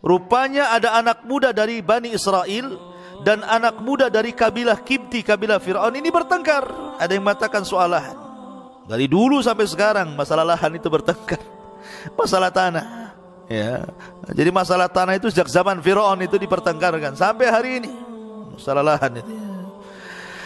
rupanya 0.04 0.74
ada 0.74 0.98
anak 0.98 1.24
muda 1.24 1.56
dari 1.56 1.80
Bani 1.80 2.12
Israel 2.12 2.76
dan 3.24 3.46
anak 3.46 3.80
muda 3.80 4.12
dari 4.12 4.34
kabilah 4.36 4.82
Kibti, 4.82 5.24
kabilah 5.24 5.62
Fir'aun 5.64 5.96
ini 5.96 6.10
bertengkar. 6.12 6.98
Ada 7.00 7.12
yang 7.14 7.24
mengatakan 7.24 7.64
soal 7.64 7.94
lahan. 7.94 8.27
Dari 8.88 9.06
dulu 9.12 9.44
sampai 9.44 9.68
sekarang 9.68 10.16
masalah 10.16 10.48
lahan 10.48 10.72
itu 10.80 10.88
bertengkar. 10.88 11.44
Masalah 12.16 12.48
tanah. 12.48 13.12
Ya. 13.52 13.84
Jadi 14.32 14.52
masalah 14.52 14.88
tanah 14.88 15.20
itu 15.20 15.28
sejak 15.28 15.48
zaman 15.52 15.80
Fir'aun 15.84 16.20
itu 16.24 16.40
dipertengkarkan 16.40 17.16
sampai 17.20 17.48
hari 17.52 17.70
ini. 17.84 17.92
Masalah 18.56 18.84
lahan 18.84 19.20
itu. 19.20 19.34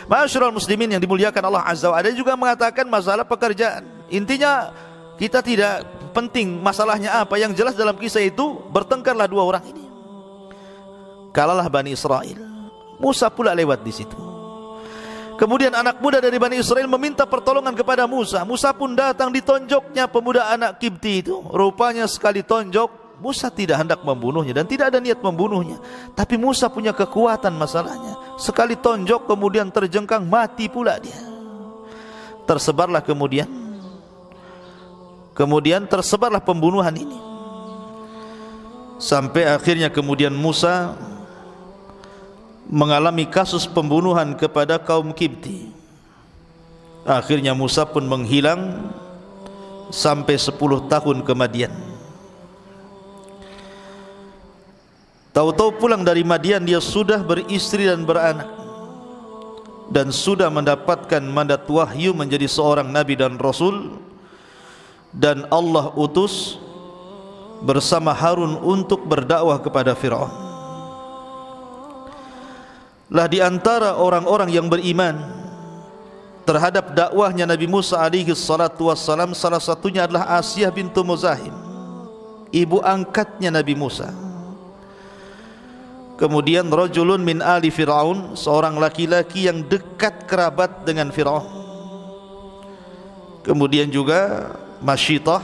Masyurul 0.10 0.52
muslimin 0.52 0.90
yang 0.92 1.02
dimuliakan 1.02 1.40
Allah 1.48 1.64
Azza 1.64 1.88
wa 1.88 1.96
Ada 1.96 2.12
juga 2.12 2.34
mengatakan 2.34 2.86
masalah 2.90 3.24
pekerjaan. 3.24 3.86
Intinya 4.10 4.74
kita 5.16 5.40
tidak 5.46 5.86
penting 6.12 6.58
masalahnya 6.62 7.22
apa. 7.22 7.38
Yang 7.38 7.62
jelas 7.62 7.74
dalam 7.78 7.94
kisah 7.96 8.26
itu 8.26 8.58
bertengkarlah 8.74 9.30
dua 9.30 9.46
orang 9.46 9.64
ini. 9.70 9.86
Kalalah 11.32 11.70
Bani 11.70 11.94
Israel. 11.94 12.38
Musa 13.02 13.30
pula 13.32 13.54
lewat 13.56 13.82
di 13.82 13.94
situ. 13.94 14.31
Kemudian 15.42 15.74
anak 15.74 15.98
muda 15.98 16.22
dari 16.22 16.38
Bani 16.38 16.62
Israel 16.62 16.86
meminta 16.86 17.26
pertolongan 17.26 17.74
kepada 17.74 18.06
Musa. 18.06 18.46
Musa 18.46 18.70
pun 18.78 18.94
datang 18.94 19.34
ditonjoknya 19.34 20.06
pemuda 20.06 20.54
anak 20.54 20.78
Kibti 20.78 21.26
itu. 21.26 21.42
Rupanya 21.50 22.06
sekali 22.06 22.46
tonjok 22.46 23.18
Musa 23.18 23.50
tidak 23.50 23.82
hendak 23.82 24.06
membunuhnya 24.06 24.62
dan 24.62 24.70
tidak 24.70 24.94
ada 24.94 25.02
niat 25.02 25.18
membunuhnya. 25.18 25.82
Tapi 26.14 26.38
Musa 26.38 26.70
punya 26.70 26.94
kekuatan 26.94 27.58
masalahnya. 27.58 28.38
Sekali 28.38 28.78
tonjok 28.78 29.26
kemudian 29.26 29.74
terjengkang 29.74 30.30
mati 30.30 30.70
pula 30.70 31.02
dia. 31.02 31.18
Tersebarlah 32.46 33.02
kemudian. 33.02 33.50
Kemudian 35.34 35.90
tersebarlah 35.90 36.46
pembunuhan 36.46 36.94
ini. 36.94 37.18
Sampai 39.02 39.50
akhirnya 39.50 39.90
kemudian 39.90 40.38
Musa 40.38 40.94
mengalami 42.70 43.26
kasus 43.26 43.66
pembunuhan 43.66 44.38
kepada 44.38 44.78
kaum 44.78 45.10
Kibti. 45.16 45.72
Akhirnya 47.02 47.58
Musa 47.58 47.88
pun 47.88 48.06
menghilang 48.06 48.94
sampai 49.90 50.38
10 50.38 50.58
tahun 50.86 51.18
kemudian. 51.26 51.74
Tahu-tahu 55.32 55.80
pulang 55.80 56.04
dari 56.04 56.28
Madian 56.28 56.68
dia 56.68 56.84
sudah 56.84 57.24
beristri 57.24 57.88
dan 57.88 58.04
beranak 58.04 58.52
dan 59.88 60.12
sudah 60.12 60.52
mendapatkan 60.52 61.24
mandat 61.24 61.64
wahyu 61.72 62.12
menjadi 62.12 62.48
seorang 62.48 62.92
nabi 62.92 63.16
dan 63.16 63.40
rasul 63.40 63.96
dan 65.16 65.48
Allah 65.48 65.92
utus 65.96 66.60
bersama 67.64 68.12
Harun 68.12 68.60
untuk 68.60 69.08
berdakwah 69.08 69.60
kepada 69.60 69.96
Firaun. 69.96 70.51
Lah 73.12 73.28
di 73.28 73.44
antara 73.44 74.00
orang-orang 74.00 74.50
yang 74.56 74.72
beriman 74.72 75.20
terhadap 76.48 76.96
dakwahnya 76.96 77.44
Nabi 77.44 77.68
Musa 77.68 78.00
alaihi 78.00 78.32
salatu 78.34 78.88
wassalam 78.88 79.36
salah 79.36 79.60
satunya 79.60 80.08
adalah 80.08 80.40
Asiyah 80.40 80.72
bintu 80.72 81.04
Muzahim 81.06 81.54
ibu 82.50 82.82
angkatnya 82.82 83.54
Nabi 83.54 83.78
Musa 83.78 84.10
Kemudian 86.22 86.70
rajulun 86.70 87.26
min 87.26 87.42
ali 87.42 87.74
Firaun, 87.74 88.38
seorang 88.38 88.78
laki-laki 88.78 89.50
yang 89.50 89.66
dekat 89.66 90.30
kerabat 90.30 90.86
dengan 90.86 91.10
Firaun. 91.10 91.50
Kemudian 93.42 93.90
juga 93.90 94.54
Masyitah, 94.86 95.42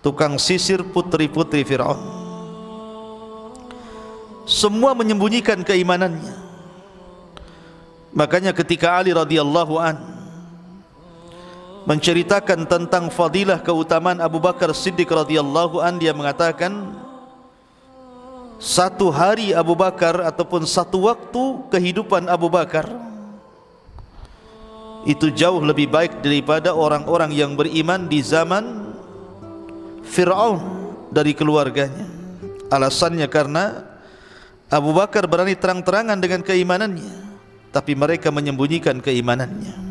tukang 0.00 0.40
sisir 0.40 0.80
putri-putri 0.80 1.60
Firaun. 1.60 2.23
Semua 4.44 4.92
menyembunyikan 4.92 5.64
keimanannya. 5.64 6.36
Makanya 8.14 8.54
ketika 8.54 8.94
Ali 8.94 9.10
radhiyallahu 9.10 9.74
an 9.80 9.96
menceritakan 11.84 12.64
tentang 12.64 13.10
fadilah 13.12 13.60
keutamaan 13.60 14.22
Abu 14.22 14.40
Bakar 14.40 14.72
Siddiq 14.72 15.08
radhiyallahu 15.10 15.82
an 15.82 16.00
dia 16.00 16.14
mengatakan 16.16 16.94
satu 18.62 19.12
hari 19.12 19.52
Abu 19.52 19.76
Bakar 19.76 20.24
ataupun 20.24 20.64
satu 20.64 21.10
waktu 21.10 21.42
kehidupan 21.68 22.30
Abu 22.30 22.48
Bakar 22.48 22.88
itu 25.04 25.28
jauh 25.28 25.60
lebih 25.60 25.92
baik 25.92 26.24
daripada 26.24 26.72
orang-orang 26.72 27.28
yang 27.34 27.52
beriman 27.52 28.08
di 28.08 28.24
zaman 28.24 28.94
Fir'aun 30.06 30.60
dari 31.12 31.36
keluarganya 31.36 32.08
alasannya 32.72 33.28
karena 33.28 33.93
Abu 34.72 34.90
Bakar 34.96 35.28
berani 35.28 35.56
terang-terangan 35.56 36.18
dengan 36.18 36.40
keimanannya 36.40 37.24
tapi 37.74 37.92
mereka 37.98 38.30
menyembunyikan 38.30 39.02
keimanannya 39.02 39.84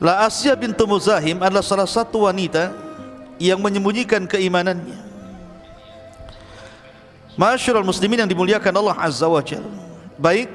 La 0.00 0.24
Asya 0.24 0.56
bintu 0.56 0.88
Muzahim 0.88 1.44
adalah 1.44 1.60
salah 1.60 1.84
satu 1.84 2.24
wanita 2.24 2.72
yang 3.36 3.60
menyembunyikan 3.60 4.24
keimanannya. 4.24 4.96
Masyarul 7.36 7.84
muslimin 7.84 8.24
yang 8.24 8.30
dimuliakan 8.32 8.72
Allah 8.80 8.96
Azza 8.96 9.28
wa 9.28 9.44
Jal. 9.44 9.60
Baik. 10.16 10.48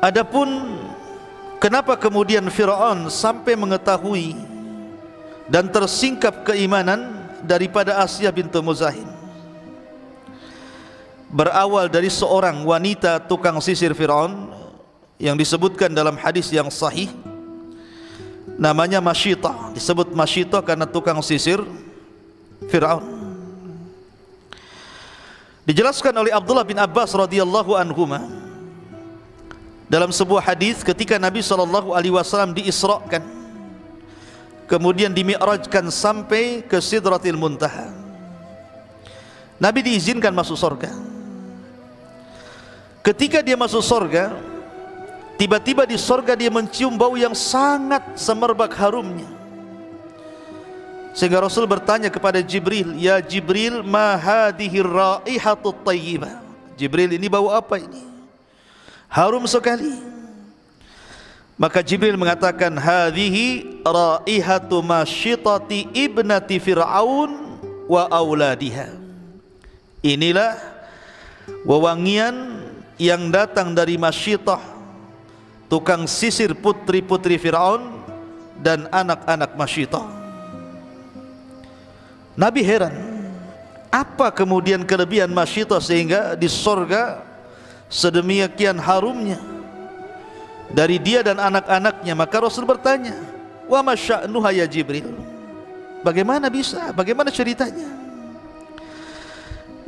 Adapun 0.00 0.48
kenapa 1.60 1.92
kemudian 2.00 2.48
Firaun 2.48 3.12
sampai 3.12 3.52
mengetahui 3.52 4.32
dan 5.44 5.68
tersingkap 5.68 6.48
keimanan 6.48 7.28
daripada 7.44 8.00
Asya 8.00 8.32
bintu 8.32 8.64
Muzahim? 8.64 9.11
Berawal 11.32 11.88
dari 11.88 12.12
seorang 12.12 12.60
wanita 12.60 13.24
tukang 13.24 13.56
sisir 13.64 13.96
Firaun 13.96 14.52
yang 15.16 15.32
disebutkan 15.32 15.88
dalam 15.88 16.12
hadis 16.20 16.52
yang 16.52 16.68
sahih. 16.68 17.08
Namanya 18.60 19.00
Masyita. 19.00 19.72
Disebut 19.72 20.12
Masyita 20.12 20.60
karena 20.60 20.84
tukang 20.84 21.16
sisir 21.24 21.62
Fir'aun. 22.68 23.00
Dijelaskan 25.62 26.12
oleh 26.20 26.34
Abdullah 26.34 26.66
bin 26.66 26.76
Abbas 26.76 27.14
radhiyallahu 27.14 27.78
anhuma 27.78 28.18
dalam 29.86 30.10
sebuah 30.10 30.42
hadis 30.52 30.82
ketika 30.82 31.22
Nabi 31.22 31.38
sallallahu 31.38 31.94
alaihi 31.94 32.10
wasallam 32.10 32.50
diisrakan 32.50 33.22
kemudian 34.66 35.14
dimi'rajkan 35.14 35.86
sampai 35.88 36.66
ke 36.66 36.82
Sidratil 36.82 37.38
Muntaha. 37.38 37.94
Nabi 39.62 39.86
diizinkan 39.86 40.34
masuk 40.34 40.58
surga 40.58 41.11
ketika 43.02 43.42
dia 43.42 43.58
masuk 43.58 43.82
surga 43.82 44.32
Tiba-tiba 45.42 45.82
di 45.82 45.98
sorga 45.98 46.38
dia 46.38 46.46
mencium 46.54 46.94
bau 46.94 47.18
yang 47.18 47.34
sangat 47.34 48.14
semerbak 48.14 48.78
harumnya. 48.78 49.26
Sehingga 51.18 51.42
Rasul 51.42 51.66
bertanya 51.66 52.14
kepada 52.14 52.38
Jibril, 52.38 52.94
"Ya 52.94 53.18
Jibril, 53.18 53.82
ma 53.82 54.14
hadhihi 54.14 54.78
raihatu 54.86 55.74
tayyibah?" 55.82 56.38
Jibril, 56.78 57.18
ini 57.18 57.26
bau 57.26 57.50
apa 57.50 57.82
ini? 57.82 58.06
Harum 59.10 59.42
sekali. 59.50 59.90
Maka 61.58 61.82
Jibril 61.82 62.14
mengatakan, 62.14 62.78
"Hadhihi 62.78 63.82
raihatu 63.82 64.78
masyitati 64.78 65.90
ibnati 65.90 66.62
Fir'aun 66.62 67.34
wa 67.90 68.06
auladiha." 68.06 68.94
Inilah 70.06 70.54
wewangian 71.66 72.61
yang 73.02 73.34
datang 73.34 73.74
dari 73.74 73.98
masyitah 73.98 74.62
tukang 75.66 76.06
sisir 76.06 76.54
putri-putri 76.54 77.40
Firaun 77.40 78.04
dan 78.60 78.86
anak-anak 78.92 79.56
Masyita. 79.58 80.04
Nabi 82.38 82.60
heran, 82.60 82.94
apa 83.88 84.28
kemudian 84.30 84.84
kelebihan 84.84 85.32
Masyita 85.32 85.80
sehingga 85.80 86.36
di 86.36 86.46
sorga 86.46 87.24
sedemikian 87.88 88.76
harumnya 88.76 89.40
dari 90.70 91.00
dia 91.00 91.24
dan 91.24 91.40
anak-anaknya. 91.40 92.12
Maka 92.14 92.36
Rasul 92.36 92.68
bertanya, 92.68 93.16
wa 93.64 93.80
masya'nuha 93.80 94.52
ya 94.52 94.66
Jibril. 94.68 95.08
Bagaimana 96.04 96.52
bisa? 96.52 96.92
Bagaimana 96.92 97.32
ceritanya? 97.32 97.88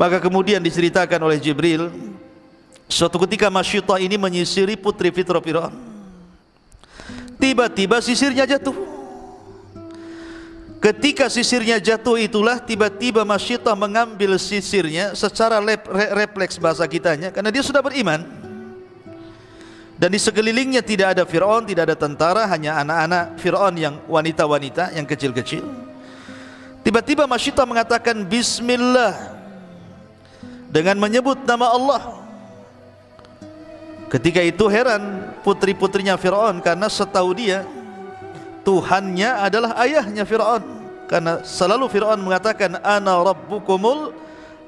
Maka 0.01 0.17
kemudian 0.19 0.65
diceritakan 0.65 1.21
oleh 1.23 1.39
Jibril 1.39 1.93
Suatu 2.95 3.19
ketika 3.27 3.51
Masyitah 3.51 3.99
ini 3.99 4.15
menyisiri 4.15 4.79
putri 4.79 5.11
Fitra 5.11 5.43
Fir'aun. 5.43 5.75
Tiba-tiba 7.43 7.99
sisirnya 7.99 8.47
jatuh. 8.47 8.71
Ketika 10.79 11.27
sisirnya 11.27 11.83
jatuh 11.83 12.15
itulah 12.23 12.63
tiba-tiba 12.63 13.27
Masyitah 13.27 13.75
mengambil 13.75 14.39
sisirnya 14.39 15.11
secara 15.19 15.59
refleks 16.15 16.55
bahasa 16.55 16.87
kitanya 16.87 17.35
karena 17.35 17.51
dia 17.51 17.67
sudah 17.67 17.83
beriman. 17.83 18.23
Dan 19.99 20.15
di 20.15 20.19
sekelilingnya 20.23 20.87
tidak 20.87 21.19
ada 21.19 21.27
Fir'aun, 21.27 21.67
tidak 21.67 21.91
ada 21.91 21.99
tentara, 21.99 22.47
hanya 22.47 22.79
anak-anak 22.79 23.43
Fir'aun 23.43 23.75
yang 23.75 23.95
wanita-wanita 24.07 24.95
yang 24.95 25.03
kecil-kecil. 25.03 25.67
Tiba-tiba 26.87 27.27
Masyitah 27.27 27.67
mengatakan 27.67 28.23
Bismillah 28.23 29.35
dengan 30.71 30.95
menyebut 31.03 31.43
nama 31.43 31.75
Allah. 31.75 32.24
Ketika 34.15 34.39
itu 34.47 34.71
heran 34.71 35.35
putri-putrinya 35.43 36.15
Firaun 36.15 36.63
karena 36.63 36.87
setahu 36.87 37.35
dia 37.35 37.67
Tuhannya 38.63 39.43
adalah 39.43 39.75
ayahnya 39.83 40.23
Firaun. 40.23 40.63
Karena 41.11 41.43
selalu 41.43 41.91
Firaun 41.91 42.23
mengatakan 42.23 42.79
ana 42.79 43.19
rabbukumul 43.19 44.15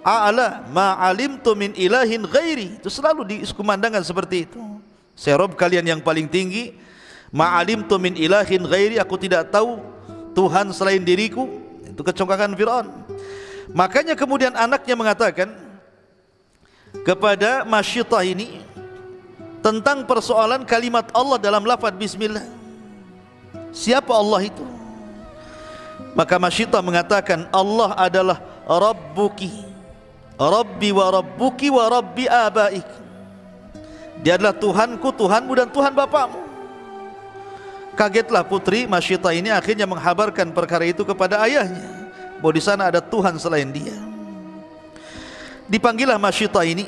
a'la 0.03 0.67
ma 0.75 0.99
alimtu 0.99 1.55
min 1.55 1.71
ilahin 1.79 2.27
ghairi. 2.27 2.83
Itu 2.83 2.91
selalu 2.91 3.23
dikumandangkan 3.23 4.03
seperti 4.03 4.51
itu. 4.51 4.59
Saya 5.15 5.39
Rob 5.39 5.55
kalian 5.55 5.87
yang 5.87 6.01
paling 6.03 6.27
tinggi 6.27 6.75
ma 7.31 7.55
alimtu 7.55 8.03
min 8.03 8.19
ilahin 8.19 8.67
ghairi 8.67 8.99
aku 8.99 9.15
tidak 9.15 9.47
tahu 9.55 9.79
Tuhan 10.35 10.75
selain 10.75 11.07
diriku. 11.07 11.47
Itu 11.87 12.03
kecongkakan 12.03 12.59
Firaun. 12.59 12.91
Makanya 13.71 14.19
kemudian 14.19 14.59
anaknya 14.59 14.99
mengatakan 14.99 15.55
kepada 17.07 17.63
Masyitah 17.63 18.27
ini 18.27 18.61
tentang 19.67 20.07
persoalan 20.07 20.63
kalimat 20.63 21.11
Allah 21.11 21.43
dalam 21.43 21.67
lafaz 21.67 21.91
bismillah. 21.91 22.47
Siapa 23.75 24.15
Allah 24.15 24.47
itu? 24.47 24.63
Maka 26.15 26.39
Masyita 26.39 26.79
mengatakan 26.79 27.51
Allah 27.51 27.91
adalah 27.99 28.39
Rabbuki. 28.63 29.51
Rabbi 30.39 30.95
wa 30.95 31.19
Rabbuki 31.19 31.67
wa 31.75 31.91
Rabbi 31.91 32.31
abaik. 32.31 32.87
Dia 34.23 34.39
adalah 34.39 34.55
Tuhanku, 34.55 35.13
Tuhanmu 35.13 35.53
dan 35.53 35.69
Tuhan 35.69 35.93
bapakmu 35.93 36.41
Kagetlah 37.93 38.49
putri 38.49 38.89
Masyita 38.89 39.29
ini 39.37 39.53
akhirnya 39.53 39.85
menghabarkan 39.85 40.57
perkara 40.57 40.87
itu 40.87 41.03
kepada 41.03 41.43
ayahnya. 41.43 41.85
Bahwa 42.39 42.53
di 42.55 42.63
sana 42.63 42.93
ada 42.93 43.01
Tuhan 43.03 43.35
selain 43.41 43.67
dia. 43.73 43.97
Dipanggillah 45.67 46.21
Masyita 46.21 46.63
ini 46.63 46.87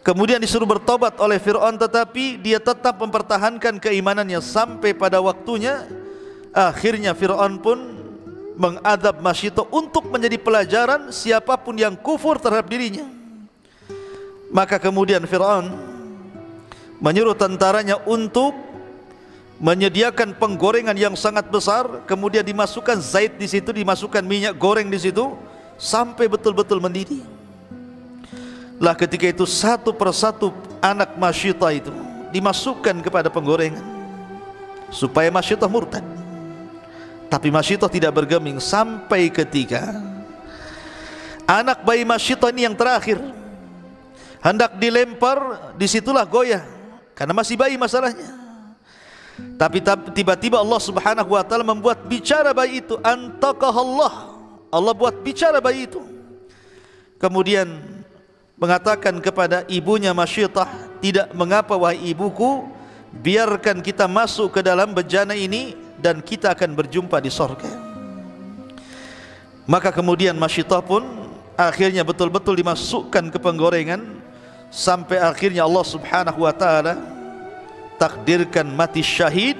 Kemudian 0.00 0.40
disuruh 0.40 0.64
bertobat 0.64 1.20
oleh 1.20 1.36
Fir'aun 1.36 1.76
tetapi 1.76 2.40
dia 2.40 2.56
tetap 2.56 2.96
mempertahankan 2.96 3.76
keimanannya 3.76 4.40
sampai 4.40 4.96
pada 4.96 5.20
waktunya. 5.20 5.84
Akhirnya 6.56 7.12
Fir'aun 7.12 7.60
pun 7.60 7.78
mengadab 8.56 9.20
Masyito 9.20 9.68
untuk 9.68 10.08
menjadi 10.08 10.40
pelajaran 10.40 11.12
siapa 11.12 11.60
pun 11.60 11.76
yang 11.76 11.92
kufur 12.00 12.40
terhadap 12.40 12.72
dirinya. 12.72 13.04
Maka 14.48 14.80
kemudian 14.80 15.20
Fir'aun 15.28 15.68
menyuruh 16.96 17.36
tentaranya 17.36 18.00
untuk 18.08 18.56
menyediakan 19.60 20.40
penggorengan 20.40 20.96
yang 20.96 21.12
sangat 21.12 21.52
besar, 21.52 22.08
kemudian 22.08 22.40
dimasukkan 22.40 22.96
zait 23.04 23.36
di 23.36 23.44
situ, 23.44 23.68
dimasukkan 23.68 24.24
minyak 24.24 24.56
goreng 24.56 24.88
di 24.88 24.96
situ 24.96 25.36
sampai 25.76 26.24
betul-betul 26.24 26.80
mendidih 26.80 27.39
lah 28.80 28.96
ketika 28.96 29.28
itu 29.28 29.44
satu 29.44 29.92
persatu 29.92 30.56
anak 30.80 31.12
masyita 31.20 31.68
itu 31.68 31.92
dimasukkan 32.32 33.04
kepada 33.04 33.28
penggorengan 33.28 33.84
supaya 34.88 35.28
masyita 35.28 35.68
murtad. 35.68 36.02
Tapi 37.30 37.52
masyita 37.52 37.86
tidak 37.86 38.10
bergeming 38.16 38.58
sampai 38.58 39.30
ketika 39.30 39.94
anak 41.46 41.84
bayi 41.86 42.02
masyita 42.02 42.50
ini 42.50 42.66
yang 42.66 42.74
terakhir 42.74 43.22
hendak 44.42 44.74
dilempar 44.80 45.70
di 45.76 45.86
situlah 45.86 46.24
goyah 46.26 46.64
karena 47.14 47.36
masih 47.36 47.54
bayi 47.60 47.76
masalahnya. 47.76 48.40
Tapi 49.60 49.84
tiba-tiba 50.16 50.56
Allah 50.56 50.80
subhanahu 50.80 51.36
wa 51.36 51.44
ta'ala 51.44 51.64
membuat 51.64 52.08
bicara 52.08 52.56
bayi 52.56 52.80
itu 52.80 52.96
antakah 53.04 53.72
Allah 53.72 54.12
Allah 54.72 54.92
buat 54.96 55.20
bicara 55.20 55.60
bayi 55.60 55.84
itu. 55.84 56.00
Kemudian 57.20 57.68
mengatakan 58.60 59.16
kepada 59.24 59.64
ibunya 59.72 60.12
Masyitah 60.12 60.68
tidak 61.00 61.32
mengapa 61.32 61.72
wahai 61.80 62.12
ibuku 62.12 62.68
biarkan 63.10 63.80
kita 63.80 64.04
masuk 64.04 64.52
ke 64.52 64.60
dalam 64.60 64.92
bejana 64.92 65.32
ini 65.32 65.74
dan 65.96 66.20
kita 66.20 66.52
akan 66.52 66.76
berjumpa 66.76 67.16
di 67.24 67.32
sorga. 67.32 67.72
Maka 69.64 69.88
kemudian 69.88 70.36
Masyitah 70.36 70.84
pun 70.84 71.02
akhirnya 71.56 72.04
betul-betul 72.04 72.60
dimasukkan 72.60 73.32
ke 73.32 73.38
penggorengan 73.40 74.20
sampai 74.68 75.16
akhirnya 75.18 75.64
Allah 75.64 75.84
subhanahu 75.88 76.44
wa 76.44 76.52
ta'ala 76.52 77.00
takdirkan 77.96 78.68
mati 78.68 79.00
syahid 79.00 79.56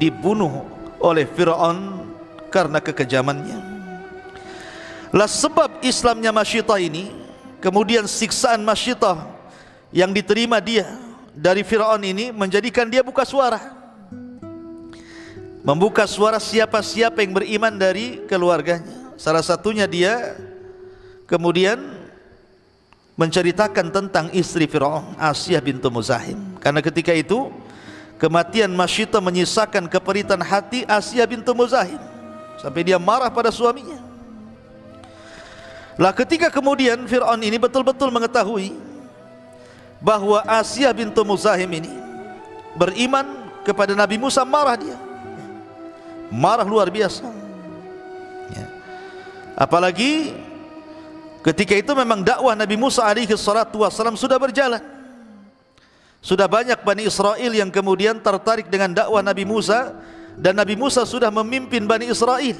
dibunuh 0.00 0.64
oleh 1.04 1.28
Fir'aun 1.28 2.08
karena 2.48 2.80
kekejamannya. 2.80 3.58
Lah 5.12 5.28
sebab 5.28 5.84
Islamnya 5.84 6.32
Masyitah 6.32 6.80
ini 6.80 7.21
kemudian 7.62 8.10
siksaan 8.10 8.66
Masyitah 8.66 9.22
yang 9.94 10.10
diterima 10.10 10.58
dia 10.58 10.98
dari 11.30 11.62
Fir'aun 11.62 12.02
ini 12.02 12.34
menjadikan 12.34 12.90
dia 12.90 13.06
buka 13.06 13.22
suara. 13.22 13.80
Membuka 15.62 16.02
suara 16.10 16.42
siapa-siapa 16.42 17.22
yang 17.22 17.38
beriman 17.38 17.70
dari 17.78 18.18
keluarganya. 18.26 19.14
Salah 19.14 19.46
satunya 19.46 19.86
dia 19.86 20.34
kemudian 21.30 21.78
menceritakan 23.14 23.94
tentang 23.94 24.26
istri 24.34 24.66
Fir'aun 24.66 25.14
Asiyah 25.14 25.62
bintu 25.62 25.86
Muzahim. 25.86 26.58
Karena 26.58 26.82
ketika 26.82 27.14
itu 27.14 27.54
kematian 28.18 28.74
Masyita 28.74 29.22
menyisakan 29.22 29.86
keperitan 29.86 30.42
hati 30.42 30.82
Asiyah 30.90 31.30
bintu 31.30 31.54
Muzahim. 31.54 32.02
Sampai 32.58 32.82
dia 32.82 32.98
marah 32.98 33.30
pada 33.30 33.54
suaminya 33.54 34.11
lah 36.00 36.12
ketika 36.16 36.48
kemudian 36.48 37.04
Fir'aun 37.04 37.40
ini 37.42 37.56
betul-betul 37.60 38.08
mengetahui 38.08 38.72
bahwa 40.02 40.42
Asiyah 40.44 40.92
bintu 40.92 41.20
Muzahim 41.22 41.68
ini 41.68 41.92
beriman 42.76 43.50
kepada 43.62 43.92
Nabi 43.92 44.16
Musa 44.16 44.42
marah 44.42 44.74
dia 44.74 44.96
marah 46.32 46.64
luar 46.64 46.88
biasa 46.88 47.28
ya. 48.50 48.66
apalagi 49.54 50.32
Ketika 51.42 51.74
itu 51.74 51.90
memang 51.98 52.22
dakwah 52.22 52.54
Nabi 52.54 52.78
Musa 52.78 53.02
alaihi 53.02 53.34
salatu 53.34 53.82
wasallam 53.82 54.14
sudah 54.14 54.38
berjalan. 54.38 54.78
Sudah 56.22 56.46
banyak 56.46 56.78
Bani 56.86 57.02
Israel 57.02 57.50
yang 57.50 57.66
kemudian 57.66 58.22
tertarik 58.22 58.70
dengan 58.70 58.94
dakwah 58.94 59.18
Nabi 59.26 59.42
Musa 59.42 59.90
dan 60.38 60.54
Nabi 60.54 60.78
Musa 60.78 61.02
sudah 61.02 61.34
memimpin 61.34 61.82
Bani 61.82 62.06
Israel. 62.06 62.54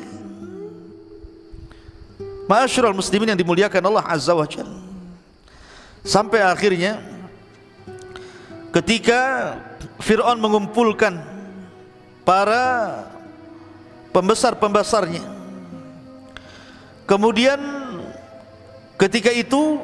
Ma'asyiral 2.53 2.93
muslimin 2.93 3.33
yang 3.33 3.41
dimuliakan 3.41 3.81
Allah 3.89 4.05
Azza 4.05 4.37
wa 4.37 4.45
Jalla. 4.45 4.77
Sampai 6.05 6.45
akhirnya 6.45 7.01
ketika 8.77 9.57
Fir'aun 10.05 10.37
mengumpulkan 10.37 11.17
para 12.29 13.01
pembesar-pembesarnya 14.13 15.25
kemudian 17.09 17.83
Ketika 19.03 19.35
itu 19.35 19.83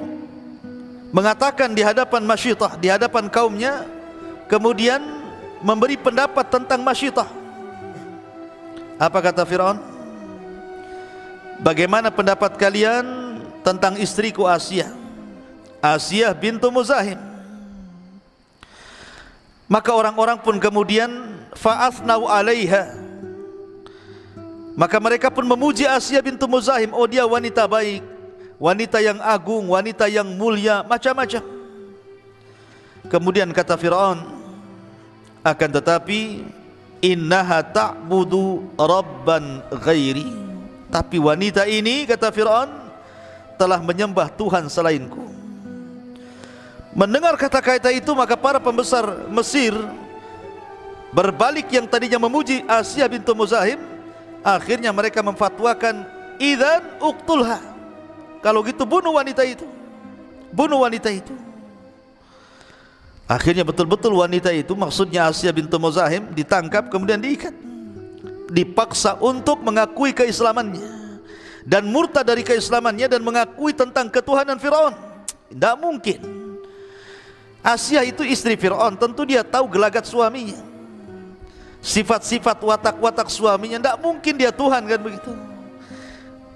mengatakan 1.11 1.75
di 1.75 1.83
hadapan 1.83 2.23
Masyitah, 2.23 2.79
di 2.79 2.87
hadapan 2.87 3.27
kaumnya, 3.27 3.83
kemudian 4.47 5.03
memberi 5.59 5.99
pendapat 5.99 6.47
tentang 6.47 6.87
Masyitah. 6.87 7.27
Apa 8.95 9.19
kata 9.19 9.43
Firaun? 9.43 9.88
Bagaimana 11.59 12.09
pendapat 12.15 12.55
kalian 12.55 13.05
tentang 13.67 13.99
istriku 13.99 14.47
Asia? 14.47 14.95
Asia 15.83 16.31
bintu 16.35 16.71
Muzahim. 16.71 17.19
Maka 19.69 19.93
orang-orang 19.93 20.41
pun 20.41 20.57
kemudian 20.57 21.11
fa'athnau 21.53 22.31
alaiha. 22.31 22.95
Maka 24.79 24.97
mereka 25.03 25.29
pun 25.29 25.45
memuji 25.45 25.85
Asia 25.85 26.23
bintu 26.23 26.47
Muzahim, 26.47 26.95
oh 26.95 27.05
dia 27.11 27.27
wanita 27.27 27.67
baik 27.67 28.19
wanita 28.59 28.99
yang 28.99 29.23
agung, 29.23 29.71
wanita 29.71 30.11
yang 30.11 30.27
mulia, 30.35 30.83
macam-macam. 30.85 31.43
Kemudian 33.09 33.49
kata 33.55 33.79
Firaun, 33.79 34.19
akan 35.47 35.71
tetapi 35.81 36.45
innaha 37.01 37.63
ta'budu 37.63 38.75
rabban 38.77 39.63
ghairi. 39.81 40.48
Tapi 40.89 41.21
wanita 41.21 41.69
ini 41.69 42.09
kata 42.09 42.33
Firaun 42.33 42.69
telah 43.61 43.81
menyembah 43.85 44.33
Tuhan 44.33 44.73
selainku. 44.73 45.21
Mendengar 46.97 47.37
kata-kata 47.37 47.93
itu 47.93 48.11
maka 48.17 48.35
para 48.35 48.57
pembesar 48.59 49.29
Mesir 49.29 49.77
berbalik 51.13 51.69
yang 51.69 51.85
tadinya 51.85 52.17
memuji 52.17 52.65
Asia 52.65 53.05
bintu 53.07 53.37
Muzahim 53.37 53.79
akhirnya 54.41 54.91
mereka 54.91 55.21
memfatwakan 55.21 56.09
idzan 56.41 56.83
uqtulha 56.99 57.61
kalau 58.41 58.65
gitu 58.65 58.87
bunuh 58.89 59.19
wanita 59.19 59.43
itu. 59.45 59.67
Bunuh 60.49 60.81
wanita 60.81 61.13
itu. 61.13 61.35
Akhirnya 63.29 63.61
betul-betul 63.61 64.17
wanita 64.17 64.49
itu 64.57 64.73
maksudnya 64.73 65.29
Asia 65.29 65.53
bintu 65.53 65.77
Muzahim 65.77 66.33
ditangkap 66.33 66.89
kemudian 66.89 67.21
diikat. 67.21 67.53
Dipaksa 68.49 69.21
untuk 69.21 69.61
mengakui 69.61 70.17
keislamannya 70.17 70.99
dan 71.69 71.85
murtad 71.85 72.25
dari 72.25 72.41
keislamannya 72.41 73.13
dan 73.13 73.21
mengakui 73.21 73.77
tentang 73.77 74.09
ketuhanan 74.09 74.57
Firaun. 74.57 74.97
Tidak 75.53 75.77
mungkin. 75.77 76.21
Asia 77.61 78.01
itu 78.09 78.25
istri 78.25 78.57
Firaun, 78.57 78.97
tentu 78.97 79.29
dia 79.29 79.45
tahu 79.45 79.69
gelagat 79.69 80.09
suaminya. 80.09 80.57
Sifat-sifat 81.85 82.57
watak-watak 82.65 83.29
suaminya 83.29 83.77
tidak 83.77 83.97
mungkin 84.01 84.35
dia 84.41 84.49
Tuhan 84.49 84.89
kan 84.89 85.01
begitu. 85.05 85.33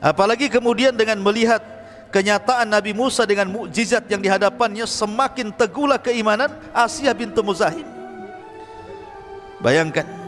Apalagi 0.00 0.48
kemudian 0.48 0.96
dengan 0.96 1.20
melihat 1.20 1.60
kenyataan 2.08 2.72
Nabi 2.72 2.96
Musa 2.96 3.28
dengan 3.28 3.52
mukjizat 3.52 4.08
yang 4.08 4.24
dihadapannya 4.24 4.88
semakin 4.88 5.52
teguhlah 5.52 6.00
keimanan 6.00 6.48
Asia 6.72 7.12
bintu 7.12 7.44
Muzahim. 7.44 7.84
Bayangkan 9.62 10.21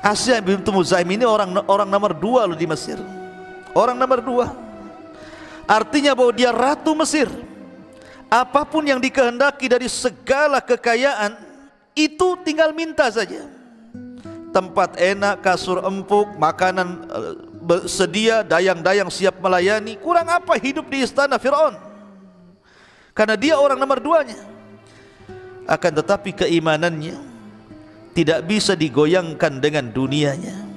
Asia 0.00 0.40
bintu 0.40 0.72
Muzahim 0.72 1.20
ini 1.20 1.28
orang 1.28 1.60
orang 1.68 1.88
nomor 1.88 2.16
dua 2.16 2.48
loh 2.48 2.56
di 2.56 2.64
Mesir. 2.64 2.96
Orang 3.76 4.00
nomor 4.00 4.24
dua. 4.24 4.46
Artinya 5.68 6.16
bahwa 6.16 6.32
dia 6.32 6.50
ratu 6.50 6.96
Mesir. 6.96 7.28
Apa 8.30 8.64
pun 8.64 8.86
yang 8.86 9.02
dikehendaki 9.02 9.66
dari 9.68 9.90
segala 9.90 10.62
kekayaan 10.62 11.36
itu 11.92 12.38
tinggal 12.46 12.72
minta 12.72 13.10
saja. 13.10 13.44
Tempat 14.50 14.98
enak, 14.98 15.42
kasur 15.46 15.78
empuk, 15.84 16.34
makanan 16.34 16.88
eh, 17.06 17.34
sedia 17.86 18.42
dayang-dayang 18.42 19.12
siap 19.12 19.38
melayani 19.38 19.94
kurang 20.00 20.26
apa 20.26 20.58
hidup 20.58 20.88
di 20.90 21.04
istana 21.04 21.38
Fir'aun 21.38 21.76
karena 23.14 23.36
dia 23.38 23.54
orang 23.60 23.78
nomor 23.78 24.02
duanya 24.02 24.38
akan 25.68 25.92
tetapi 26.02 26.34
keimanannya 26.34 27.29
tidak 28.14 28.42
bisa 28.46 28.74
digoyangkan 28.74 29.62
dengan 29.62 29.86
dunianya. 29.90 30.70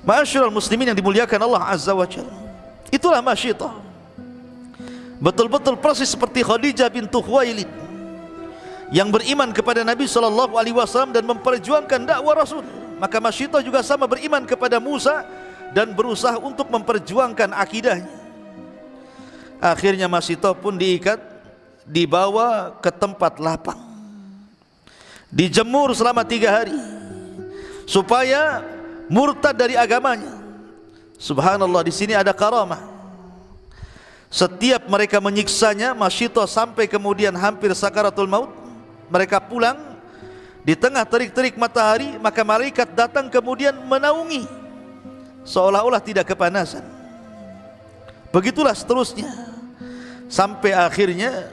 Masyurul 0.00 0.52
muslimin 0.52 0.92
yang 0.92 0.98
dimuliakan 0.98 1.40
Allah 1.44 1.62
Azza 1.76 1.92
wa 1.92 2.08
itulah 2.88 3.20
masyitah 3.20 3.72
betul-betul 5.20 5.76
persis 5.76 6.08
seperti 6.08 6.40
Khadijah 6.40 6.88
bintu 6.88 7.20
Khuwailid 7.20 7.68
yang 8.90 9.12
beriman 9.12 9.52
kepada 9.52 9.84
Nabi 9.84 10.08
wasallam 10.08 11.12
dan 11.14 11.22
memperjuangkan 11.28 12.00
dakwah 12.08 12.34
Rasul. 12.34 12.64
Maka 12.98 13.16
Masyita 13.16 13.64
juga 13.64 13.80
sama 13.80 14.04
beriman 14.04 14.44
kepada 14.44 14.76
Musa 14.76 15.24
dan 15.72 15.94
berusaha 15.94 16.36
untuk 16.36 16.68
memperjuangkan 16.68 17.54
akidahnya. 17.54 18.12
Akhirnya 19.62 20.10
Masyita 20.10 20.52
pun 20.52 20.76
diikat 20.76 21.20
dibawa 21.86 22.76
ke 22.82 22.90
tempat 22.92 23.40
lapang 23.40 23.89
dijemur 25.30 25.94
selama 25.94 26.26
tiga 26.26 26.50
hari 26.50 26.74
supaya 27.86 28.66
murtad 29.06 29.54
dari 29.54 29.78
agamanya. 29.78 30.38
Subhanallah 31.16 31.86
di 31.86 31.94
sini 31.94 32.12
ada 32.14 32.34
karamah. 32.34 32.82
Setiap 34.30 34.86
mereka 34.86 35.18
menyiksanya 35.18 35.90
Masyita 35.90 36.46
sampai 36.46 36.86
kemudian 36.86 37.34
hampir 37.34 37.74
sakaratul 37.74 38.30
maut 38.30 38.54
mereka 39.10 39.42
pulang 39.42 39.98
di 40.62 40.78
tengah 40.78 41.02
terik-terik 41.02 41.58
matahari 41.58 42.14
maka 42.22 42.46
malaikat 42.46 42.94
datang 42.94 43.26
kemudian 43.26 43.74
menaungi. 43.90 44.46
Seolah-olah 45.42 45.98
tidak 45.98 46.30
kepanasan. 46.30 46.84
Begitulah 48.30 48.76
seterusnya. 48.76 49.26
Sampai 50.30 50.70
akhirnya 50.70 51.50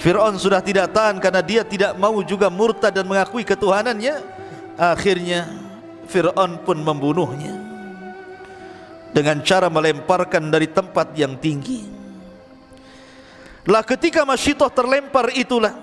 Fir'aun 0.00 0.40
sudah 0.40 0.64
tidak 0.64 0.96
tahan 0.96 1.20
karena 1.20 1.44
dia 1.44 1.60
tidak 1.60 1.92
mau 2.00 2.16
juga 2.24 2.48
murtad 2.48 2.88
dan 2.88 3.04
mengakui 3.04 3.44
ketuhanannya 3.44 4.16
akhirnya 4.80 5.44
Fir'aun 6.08 6.64
pun 6.64 6.80
membunuhnya 6.80 7.52
dengan 9.12 9.44
cara 9.44 9.68
melemparkan 9.68 10.48
dari 10.48 10.72
tempat 10.72 11.12
yang 11.20 11.36
tinggi 11.36 11.84
lah 13.68 13.84
ketika 13.84 14.24
Masyitoh 14.24 14.72
terlempar 14.72 15.36
itulah 15.36 15.76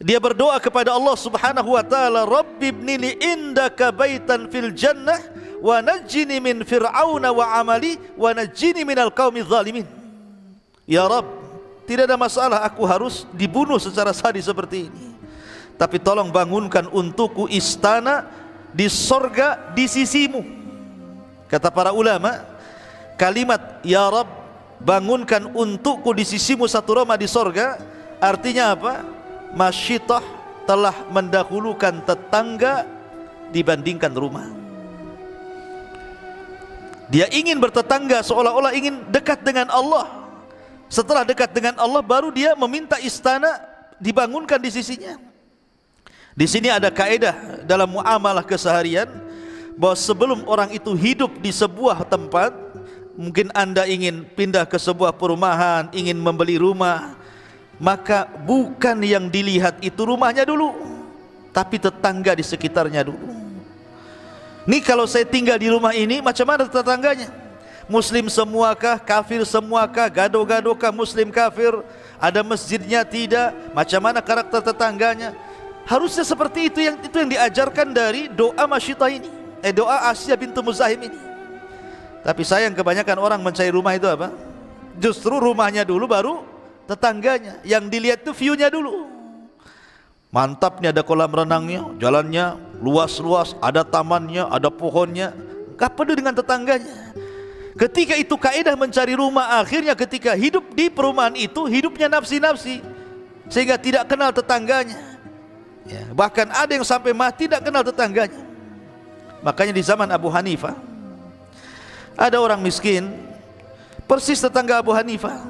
dia 0.00 0.16
berdoa 0.16 0.56
kepada 0.56 0.96
Allah 0.96 1.12
Subhanahu 1.12 1.76
wa 1.76 1.84
taala, 1.84 2.24
"Rabbi 2.24 2.72
ibnili 2.72 3.20
indaka 3.20 3.92
baitan 3.92 4.48
fil 4.48 4.72
jannah 4.72 5.20
wa 5.60 5.84
najjini 5.84 6.40
min 6.40 6.64
fir'auna 6.64 7.28
wa 7.36 7.60
amali 7.60 8.00
wa 8.16 8.32
najjini 8.32 8.80
minal 8.80 9.12
qaumi 9.12 9.44
zalimin." 9.44 9.84
Ya 10.88 11.04
Rabb, 11.04 11.39
Tidak 11.90 12.06
ada 12.06 12.14
masalah 12.14 12.62
aku 12.62 12.86
harus 12.86 13.26
dibunuh 13.34 13.74
secara 13.82 14.14
sadis 14.14 14.46
seperti 14.46 14.86
ini. 14.86 15.10
Tapi 15.74 15.98
tolong 15.98 16.30
bangunkan 16.30 16.86
untukku 16.86 17.50
istana 17.50 18.30
di 18.70 18.86
sorga 18.86 19.74
di 19.74 19.90
sisimu. 19.90 20.38
Kata 21.50 21.66
para 21.66 21.90
ulama, 21.90 22.46
kalimat 23.18 23.82
Ya 23.82 24.06
Rab 24.06 24.30
bangunkan 24.78 25.50
untukku 25.50 26.14
di 26.14 26.22
sisimu 26.22 26.70
satu 26.70 27.02
rumah 27.02 27.18
di 27.18 27.26
sorga 27.26 27.82
artinya 28.22 28.70
apa? 28.70 29.02
Masyitah 29.58 30.22
telah 30.70 30.94
mendahulukan 31.10 32.06
tetangga 32.06 32.86
dibandingkan 33.50 34.14
rumah. 34.14 34.46
Dia 37.10 37.26
ingin 37.34 37.58
bertetangga 37.58 38.22
seolah-olah 38.22 38.78
ingin 38.78 39.10
dekat 39.10 39.42
dengan 39.42 39.66
Allah. 39.74 40.19
Setelah 40.90 41.22
dekat 41.22 41.54
dengan 41.54 41.78
Allah 41.78 42.02
baru 42.02 42.34
dia 42.34 42.58
meminta 42.58 42.98
istana 42.98 43.62
dibangunkan 44.02 44.58
di 44.58 44.74
sisinya. 44.74 45.14
Di 46.34 46.50
sini 46.50 46.66
ada 46.66 46.90
kaedah 46.90 47.62
dalam 47.62 47.94
muamalah 47.94 48.42
keseharian 48.42 49.06
bahwa 49.78 49.94
sebelum 49.94 50.38
orang 50.50 50.74
itu 50.74 50.90
hidup 50.98 51.38
di 51.38 51.54
sebuah 51.54 52.02
tempat, 52.10 52.50
mungkin 53.14 53.54
Anda 53.54 53.86
ingin 53.86 54.26
pindah 54.34 54.66
ke 54.66 54.82
sebuah 54.82 55.14
perumahan, 55.14 55.94
ingin 55.94 56.18
membeli 56.18 56.58
rumah, 56.58 57.14
maka 57.78 58.26
bukan 58.42 58.98
yang 59.06 59.30
dilihat 59.30 59.78
itu 59.86 60.02
rumahnya 60.02 60.42
dulu, 60.42 60.74
tapi 61.54 61.78
tetangga 61.78 62.34
di 62.34 62.42
sekitarnya 62.42 63.06
dulu. 63.06 63.30
Nih 64.66 64.82
kalau 64.82 65.06
saya 65.06 65.22
tinggal 65.22 65.54
di 65.54 65.70
rumah 65.70 65.94
ini 65.94 66.18
macam 66.18 66.50
mana 66.50 66.66
tetangganya? 66.66 67.49
Muslim 67.90 68.30
semuakah, 68.30 69.02
kafir 69.02 69.42
semuakah, 69.42 70.06
gado-gadokah 70.06 70.94
muslim 70.94 71.26
kafir? 71.34 71.74
Ada 72.22 72.46
masjidnya 72.46 73.02
tidak? 73.02 73.50
Macam 73.74 73.98
mana 73.98 74.22
karakter 74.22 74.62
tetangganya? 74.62 75.34
Harusnya 75.90 76.22
seperti 76.22 76.70
itu 76.70 76.86
yang 76.86 77.02
itu 77.02 77.16
yang 77.18 77.26
diajarkan 77.26 77.90
dari 77.90 78.30
doa 78.30 78.62
Masyitah 78.70 79.10
ini. 79.10 79.26
Eh 79.58 79.74
doa 79.74 80.06
Asia 80.06 80.38
bintu 80.38 80.62
Muzahim 80.62 81.10
ini. 81.10 81.18
Tapi 82.22 82.46
sayang 82.46 82.78
kebanyakan 82.78 83.18
orang 83.18 83.40
mencari 83.42 83.74
rumah 83.74 83.98
itu 83.98 84.06
apa? 84.06 84.30
Justru 85.02 85.42
rumahnya 85.42 85.82
dulu 85.82 86.06
baru 86.06 86.46
tetangganya. 86.86 87.58
Yang 87.66 87.84
dilihat 87.90 88.18
itu 88.22 88.30
view-nya 88.30 88.70
dulu. 88.70 89.10
Mantap 90.30 90.78
nih 90.78 90.94
ada 90.94 91.02
kolam 91.02 91.34
renangnya, 91.34 91.82
jalannya 91.98 92.54
luas-luas, 92.78 93.58
ada 93.58 93.82
tamannya, 93.82 94.46
ada 94.46 94.70
pohonnya. 94.70 95.34
Gak 95.74 95.98
peduli 95.98 96.22
dengan 96.22 96.38
tetangganya. 96.38 97.10
Ketika 97.78 98.18
itu 98.18 98.34
kaedah 98.34 98.74
mencari 98.74 99.14
rumah, 99.14 99.62
akhirnya 99.62 99.94
ketika 99.94 100.34
hidup 100.34 100.74
di 100.74 100.90
perumahan 100.90 101.38
itu, 101.38 101.66
hidupnya 101.70 102.10
nafsi-nafsi. 102.10 102.82
Sehingga 103.46 103.78
tidak 103.78 104.10
kenal 104.10 104.34
tetangganya. 104.34 104.98
Ya, 105.86 106.06
bahkan 106.14 106.50
ada 106.50 106.70
yang 106.70 106.86
sampai 106.86 107.14
mati 107.14 107.46
tidak 107.46 107.66
kenal 107.66 107.82
tetangganya. 107.86 108.42
Makanya 109.40 109.72
di 109.74 109.82
zaman 109.82 110.10
Abu 110.12 110.28
Hanifah, 110.28 110.76
ada 112.18 112.36
orang 112.36 112.60
miskin, 112.60 113.08
persis 114.04 114.36
tetangga 114.42 114.82
Abu 114.82 114.92
Hanifah, 114.92 115.40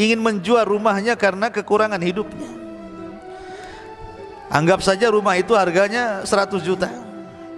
ingin 0.00 0.22
menjual 0.22 0.64
rumahnya 0.64 1.12
karena 1.18 1.52
kekurangan 1.52 2.00
hidupnya. 2.00 2.48
Anggap 4.46 4.80
saja 4.80 5.10
rumah 5.10 5.34
itu 5.34 5.52
harganya 5.58 6.22
100 6.22 6.62
juta. 6.62 6.88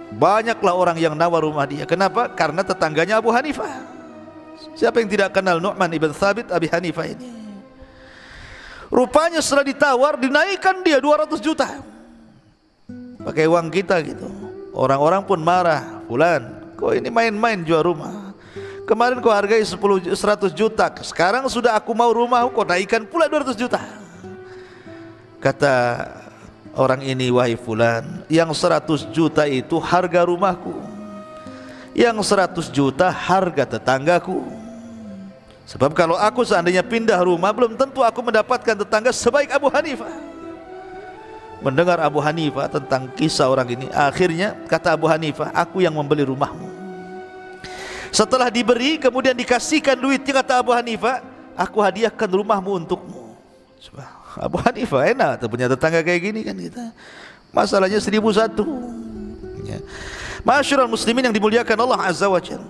Banyaklah 0.09 0.73
orang 0.73 0.97
yang 0.97 1.13
nawar 1.13 1.45
rumah 1.45 1.63
dia. 1.69 1.85
Kenapa? 1.85 2.33
Karena 2.33 2.65
tetangganya 2.65 3.21
Abu 3.21 3.29
Hanifah. 3.29 3.98
Siapa 4.79 5.03
yang 5.03 5.11
tidak 5.11 5.35
kenal 5.35 5.59
Nu'man 5.59 5.91
ibn 5.91 6.15
Thabit 6.15 6.47
Abi 6.55 6.71
Hanifah 6.71 7.03
ini? 7.11 7.27
Rupanya 8.87 9.43
setelah 9.43 9.67
ditawar 9.67 10.15
dinaikkan 10.15 10.79
dia 10.87 11.03
200 11.03 11.35
juta. 11.43 11.83
Pakai 13.19 13.43
uang 13.51 13.67
kita 13.75 13.99
gitu. 14.07 14.31
Orang-orang 14.71 15.27
pun 15.27 15.43
marah. 15.43 15.99
Fulan, 16.07 16.71
kok 16.79 16.95
ini 16.95 17.11
main-main 17.11 17.59
jual 17.59 17.83
rumah? 17.83 18.31
Kemarin 18.87 19.19
kau 19.19 19.35
hargai 19.35 19.59
10 19.59 20.15
100 20.15 20.55
juta. 20.55 20.87
Sekarang 21.03 21.43
sudah 21.51 21.75
aku 21.75 21.91
mau 21.91 22.15
rumah, 22.15 22.47
kau 22.47 22.63
naikkan 22.63 23.03
pula 23.03 23.27
200 23.27 23.59
juta. 23.59 23.83
Kata 25.43 26.07
orang 26.71 27.03
ini 27.03 27.27
wahai 27.35 27.59
fulan 27.59 28.23
yang 28.31 28.55
100 28.55 29.11
juta 29.11 29.43
itu 29.43 29.75
harga 29.75 30.23
rumahku 30.23 30.71
yang 31.99 32.15
100 32.15 32.71
juta 32.71 33.11
harga 33.11 33.77
tetanggaku 33.77 34.68
sebab 35.69 35.93
kalau 35.93 36.17
aku 36.17 36.41
seandainya 36.41 36.81
pindah 36.81 37.21
rumah 37.21 37.53
belum 37.53 37.77
tentu 37.77 38.01
aku 38.01 38.25
mendapatkan 38.25 38.73
tetangga 38.73 39.13
sebaik 39.13 39.53
Abu 39.53 39.69
Hanifah 39.69 40.09
mendengar 41.61 42.01
Abu 42.01 42.17
Hanifah 42.17 42.65
tentang 42.73 43.05
kisah 43.13 43.45
orang 43.45 43.69
ini 43.69 43.85
akhirnya 43.93 44.57
kata 44.65 44.97
Abu 44.97 45.05
Hanifah 45.05 45.53
aku 45.53 45.85
yang 45.85 45.93
membeli 45.93 46.25
rumahmu 46.25 46.65
setelah 48.09 48.49
diberi 48.49 48.97
kemudian 48.97 49.37
dikasihkan 49.37 49.93
duitnya 49.93 50.41
kata 50.41 50.57
Abu 50.57 50.73
Hanifah 50.73 51.21
aku 51.53 51.77
hadiahkan 51.77 52.25
rumahmu 52.25 52.81
untukmu 52.81 53.29
Abu 54.37 54.61
Hanifah 54.61 55.01
enak 55.09 55.41
punya 55.49 55.65
tetangga 55.71 56.05
kayak 56.05 56.21
gini 56.21 56.39
kan 56.45 56.55
kita. 56.55 56.85
Masalahnya 57.49 57.97
seribu 57.97 58.29
satu. 58.29 58.61
Ya. 59.65 59.81
Masyurul 60.45 60.91
muslimin 60.91 61.25
yang 61.25 61.35
dimuliakan 61.35 61.77
Allah 61.81 61.99
Azza 62.05 62.29
wa 62.29 62.37
Jal. 62.37 62.61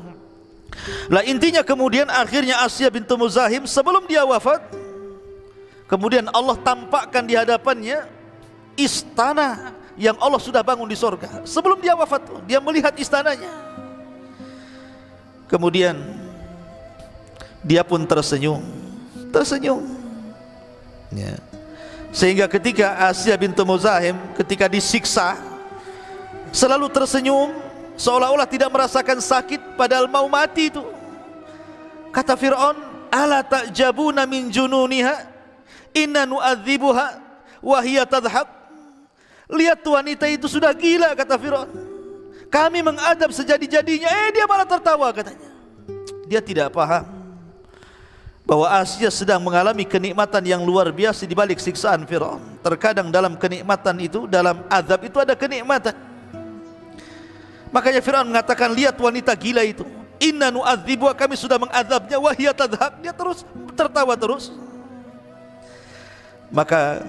Lah 1.11 1.25
intinya 1.25 1.65
kemudian 1.65 2.07
akhirnya 2.07 2.61
Asia 2.63 2.87
bintu 2.87 3.17
Muzahim 3.19 3.65
sebelum 3.65 4.05
dia 4.05 4.23
wafat 4.23 4.61
kemudian 5.89 6.29
Allah 6.31 6.55
tampakkan 6.61 7.25
di 7.25 7.33
hadapannya 7.33 8.05
istana 8.79 9.73
yang 9.99 10.15
Allah 10.23 10.39
sudah 10.39 10.63
bangun 10.63 10.87
di 10.87 10.95
sorga. 10.95 11.43
Sebelum 11.43 11.83
dia 11.83 11.97
wafat 11.97 12.23
dia 12.47 12.63
melihat 12.63 12.95
istananya. 12.95 13.51
Kemudian 15.51 15.99
dia 17.59 17.83
pun 17.83 17.99
tersenyum. 18.07 18.63
Tersenyum. 19.35 19.83
Ya. 21.11 21.35
Sehingga 22.15 22.47
ketika 22.49 22.95
Asia 23.11 23.35
bintu 23.37 23.61
Muzahim 23.67 24.17
ketika 24.33 24.65
disiksa 24.65 25.37
selalu 26.49 26.89
tersenyum 26.89 27.53
seolah-olah 27.99 28.47
tidak 28.47 28.71
merasakan 28.71 29.19
sakit 29.19 29.75
padahal 29.75 30.07
mau 30.07 30.25
mati 30.31 30.71
itu. 30.71 30.81
Kata 32.15 32.39
Firaun, 32.39 32.79
"Ala 33.11 33.43
ta'jabuna 33.43 34.23
min 34.23 34.47
jununiha? 34.47 35.27
Inna 35.93 36.23
nu'adzibuha 36.23 37.07
wa 37.59 37.79
hiya 37.83 38.07
tadhhak." 38.07 38.47
Lihat 39.51 39.83
wanita 39.83 40.25
itu 40.31 40.47
sudah 40.47 40.71
gila 40.71 41.11
kata 41.13 41.35
Firaun. 41.35 41.69
Kami 42.49 42.81
mengadab 42.81 43.29
sejadi-jadinya, 43.29 44.09
eh 44.09 44.33
dia 44.33 44.49
malah 44.49 44.65
tertawa 44.65 45.13
katanya. 45.13 45.53
Dia 46.25 46.41
tidak 46.41 46.73
paham 46.73 47.05
bahwa 48.41 48.65
Asia 48.65 49.13
sedang 49.13 49.37
mengalami 49.45 49.85
kenikmatan 49.85 50.41
yang 50.41 50.65
luar 50.65 50.89
biasa 50.89 51.29
di 51.29 51.37
balik 51.37 51.61
siksaan 51.61 52.09
Firaun. 52.09 52.41
Terkadang 52.65 53.13
dalam 53.13 53.37
kenikmatan 53.37 54.01
itu, 54.01 54.25
dalam 54.25 54.65
azab 54.65 55.05
itu 55.05 55.21
ada 55.21 55.37
kenikmatan. 55.37 56.08
Makanya 57.69 58.01
Firaun 58.01 58.29
mengatakan, 58.29 58.73
lihat 58.73 58.97
wanita 58.97 59.33
gila 59.37 59.61
itu. 59.61 59.85
Inna 60.19 60.51
nu'adzibu 60.51 61.07
kami 61.15 61.39
sudah 61.39 61.55
mengadabnya 61.55 62.17
wahia 62.19 62.51
tadhak. 62.51 62.99
Dia 62.99 63.15
terus 63.15 63.47
tertawa 63.77 64.17
terus. 64.19 64.51
Maka 66.51 67.05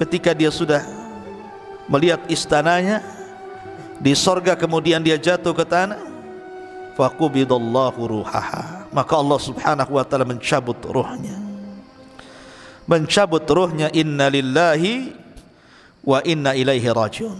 ketika 0.00 0.32
dia 0.32 0.48
sudah 0.48 0.82
melihat 1.90 2.22
istananya 2.32 3.04
di 4.00 4.16
sorga 4.16 4.56
kemudian 4.56 5.04
dia 5.04 5.20
jatuh 5.20 5.52
ke 5.52 5.66
tanah 5.66 6.00
faqubidallahu 6.96 8.00
ruhaha 8.08 8.88
maka 8.88 9.12
Allah 9.18 9.40
Subhanahu 9.42 9.92
wa 9.98 10.04
taala 10.08 10.24
mencabut 10.24 10.80
ruhnya 10.88 11.36
mencabut 12.88 13.44
ruhnya 13.44 13.92
inna 13.92 14.32
lillahi 14.32 15.12
wa 16.00 16.24
inna 16.24 16.56
ilaihi 16.56 16.88
rajiun 16.88 17.38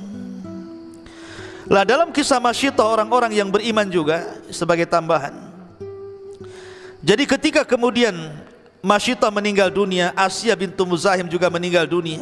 lah 1.71 1.87
dalam 1.87 2.11
kisah 2.11 2.43
masyitah 2.43 2.83
orang-orang 2.83 3.39
yang 3.39 3.49
beriman 3.49 3.87
juga 3.87 4.43
sebagai 4.51 4.85
tambahan 4.91 5.33
jadi 7.01 7.25
ketika 7.25 7.63
kemudian 7.65 8.13
Masyitah 8.81 9.29
meninggal 9.29 9.69
dunia 9.69 10.09
Asia 10.17 10.57
bintu 10.57 10.89
Muzahim 10.89 11.29
juga 11.29 11.53
meninggal 11.53 11.85
dunia 11.85 12.21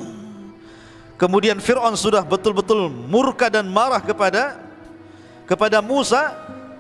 Kemudian 1.19 1.59
Fir'aun 1.59 1.99
sudah 1.99 2.23
betul-betul 2.23 2.87
murka 2.87 3.51
dan 3.51 3.67
marah 3.67 3.99
kepada 3.99 4.55
kepada 5.51 5.83
Musa 5.83 6.31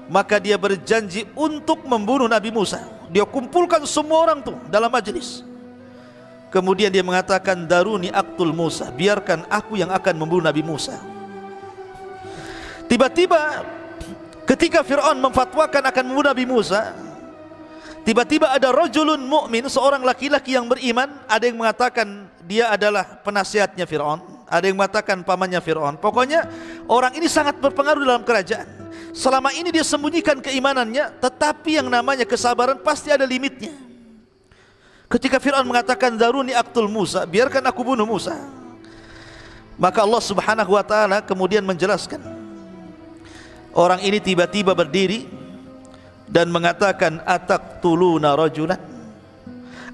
maka 0.07 0.39
dia 0.39 0.55
berjanji 0.55 1.27
untuk 1.35 1.83
membunuh 1.83 2.31
Nabi 2.31 2.55
Musa. 2.55 2.87
Dia 3.11 3.27
kumpulkan 3.27 3.83
semua 3.83 4.31
orang 4.31 4.39
tuh 4.47 4.55
dalam 4.71 4.89
majelis. 4.95 5.43
Kemudian 6.55 6.89
dia 6.89 7.05
mengatakan 7.05 7.66
daruni 7.69 8.09
aktul 8.09 8.55
Musa, 8.55 8.89
biarkan 8.89 9.45
aku 9.53 9.77
yang 9.77 9.91
akan 9.93 10.14
membunuh 10.16 10.49
Nabi 10.49 10.62
Musa. 10.64 10.97
Tiba-tiba 12.89 13.68
ketika 14.49 14.80
Firaun 14.80 15.20
memfatwakan 15.20 15.84
akan 15.93 16.05
membunuh 16.09 16.32
Nabi 16.32 16.45
Musa, 16.49 16.97
Tiba-tiba 18.09 18.49
ada 18.49 18.72
rajulun 18.72 19.20
mukmin, 19.20 19.68
seorang 19.68 20.01
laki-laki 20.01 20.57
yang 20.57 20.64
beriman, 20.64 21.12
ada 21.28 21.45
yang 21.45 21.61
mengatakan 21.61 22.24
dia 22.49 22.72
adalah 22.72 23.05
penasihatnya 23.20 23.84
Firaun, 23.84 24.24
ada 24.49 24.64
yang 24.64 24.80
mengatakan 24.80 25.20
pamannya 25.20 25.61
Firaun. 25.61 26.01
Pokoknya 26.01 26.49
orang 26.89 27.12
ini 27.20 27.28
sangat 27.28 27.61
berpengaruh 27.61 28.01
dalam 28.01 28.24
kerajaan. 28.24 28.64
Selama 29.12 29.53
ini 29.53 29.68
dia 29.68 29.84
sembunyikan 29.84 30.41
keimanannya, 30.41 31.20
tetapi 31.20 31.84
yang 31.84 31.93
namanya 31.93 32.24
kesabaran 32.24 32.80
pasti 32.80 33.12
ada 33.12 33.28
limitnya. 33.28 33.76
Ketika 35.12 35.36
Firaun 35.36 35.68
mengatakan 35.68 36.16
daruni 36.16 36.57
aktul 36.57 36.89
Musa, 36.89 37.28
biarkan 37.28 37.61
aku 37.68 37.93
bunuh 37.93 38.09
Musa. 38.09 38.41
Maka 39.76 40.01
Allah 40.01 40.24
Subhanahu 40.24 40.72
wa 40.72 40.84
taala 40.84 41.20
kemudian 41.20 41.61
menjelaskan 41.61 42.38
Orang 43.79 44.03
ini 44.03 44.18
tiba-tiba 44.18 44.74
berdiri 44.74 45.22
dan 46.26 46.51
mengatakan 46.51 47.22
ataqtuluna 47.22 48.35
rajulan 48.35 48.83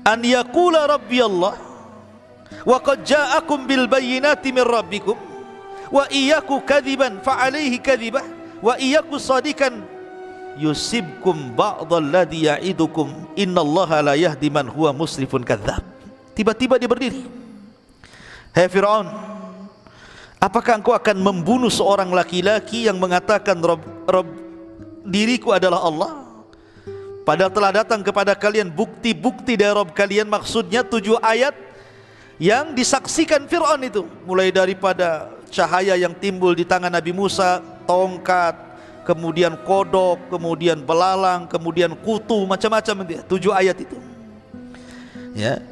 an 0.08 0.18
yaqula 0.24 0.88
rabbi 0.88 1.20
Allah 1.20 1.52
wa 2.64 2.78
qad 2.80 3.04
ja'akum 3.04 3.68
bil 3.68 3.84
bayyinati 3.84 4.56
min 4.56 4.64
rabbikum 4.64 5.20
wa 5.92 6.08
iyyaku 6.08 6.64
kadhiban 6.64 7.20
fa 7.20 7.44
alayhi 7.44 7.76
kadhibah 7.76 8.24
wa 8.64 8.72
iyyaku 8.80 9.20
sadikan 9.20 9.84
yusibkum 10.56 11.52
ba'dalladhi 11.52 12.48
ya'idukum 12.48 13.36
innallaha 13.36 14.00
la 14.00 14.14
yahdi 14.16 14.48
man 14.48 14.64
huwa 14.70 14.96
musrifun 14.96 15.44
kadzdzab. 15.44 15.84
Tiba-tiba 16.32 16.80
dia 16.80 16.88
berdiri. 16.88 17.20
Hai 18.54 18.70
Firaun 18.70 19.33
apakah 20.44 20.76
engkau 20.76 20.92
akan 20.92 21.16
membunuh 21.16 21.72
seorang 21.72 22.12
laki-laki 22.12 22.84
yang 22.84 23.00
mengatakan 23.00 23.56
Rob, 23.64 23.80
Rob 24.04 24.28
diriku 25.08 25.56
adalah 25.56 25.80
Allah 25.80 26.24
Padahal 27.24 27.48
telah 27.48 27.72
datang 27.72 28.04
kepada 28.04 28.36
kalian 28.36 28.68
bukti-bukti 28.68 29.56
dari 29.56 29.72
Rabb 29.72 29.96
kalian 29.96 30.28
maksudnya 30.28 30.84
tujuh 30.84 31.16
ayat 31.24 31.56
yang 32.36 32.76
disaksikan 32.76 33.48
Fir'aun 33.48 33.80
itu. 33.80 34.04
Mulai 34.28 34.52
daripada 34.52 35.32
cahaya 35.48 35.96
yang 35.96 36.12
timbul 36.12 36.52
di 36.52 36.68
tangan 36.68 36.92
Nabi 36.92 37.16
Musa 37.16 37.64
tongkat 37.88 38.76
kemudian 39.08 39.56
kodok 39.64 40.20
kemudian 40.28 40.84
belalang 40.84 41.48
kemudian 41.48 41.96
kutu 42.04 42.44
macam-macam 42.44 43.08
itu 43.08 43.24
tujuh 43.24 43.56
ayat 43.56 43.80
itu. 43.80 43.96
Ya. 45.32 45.64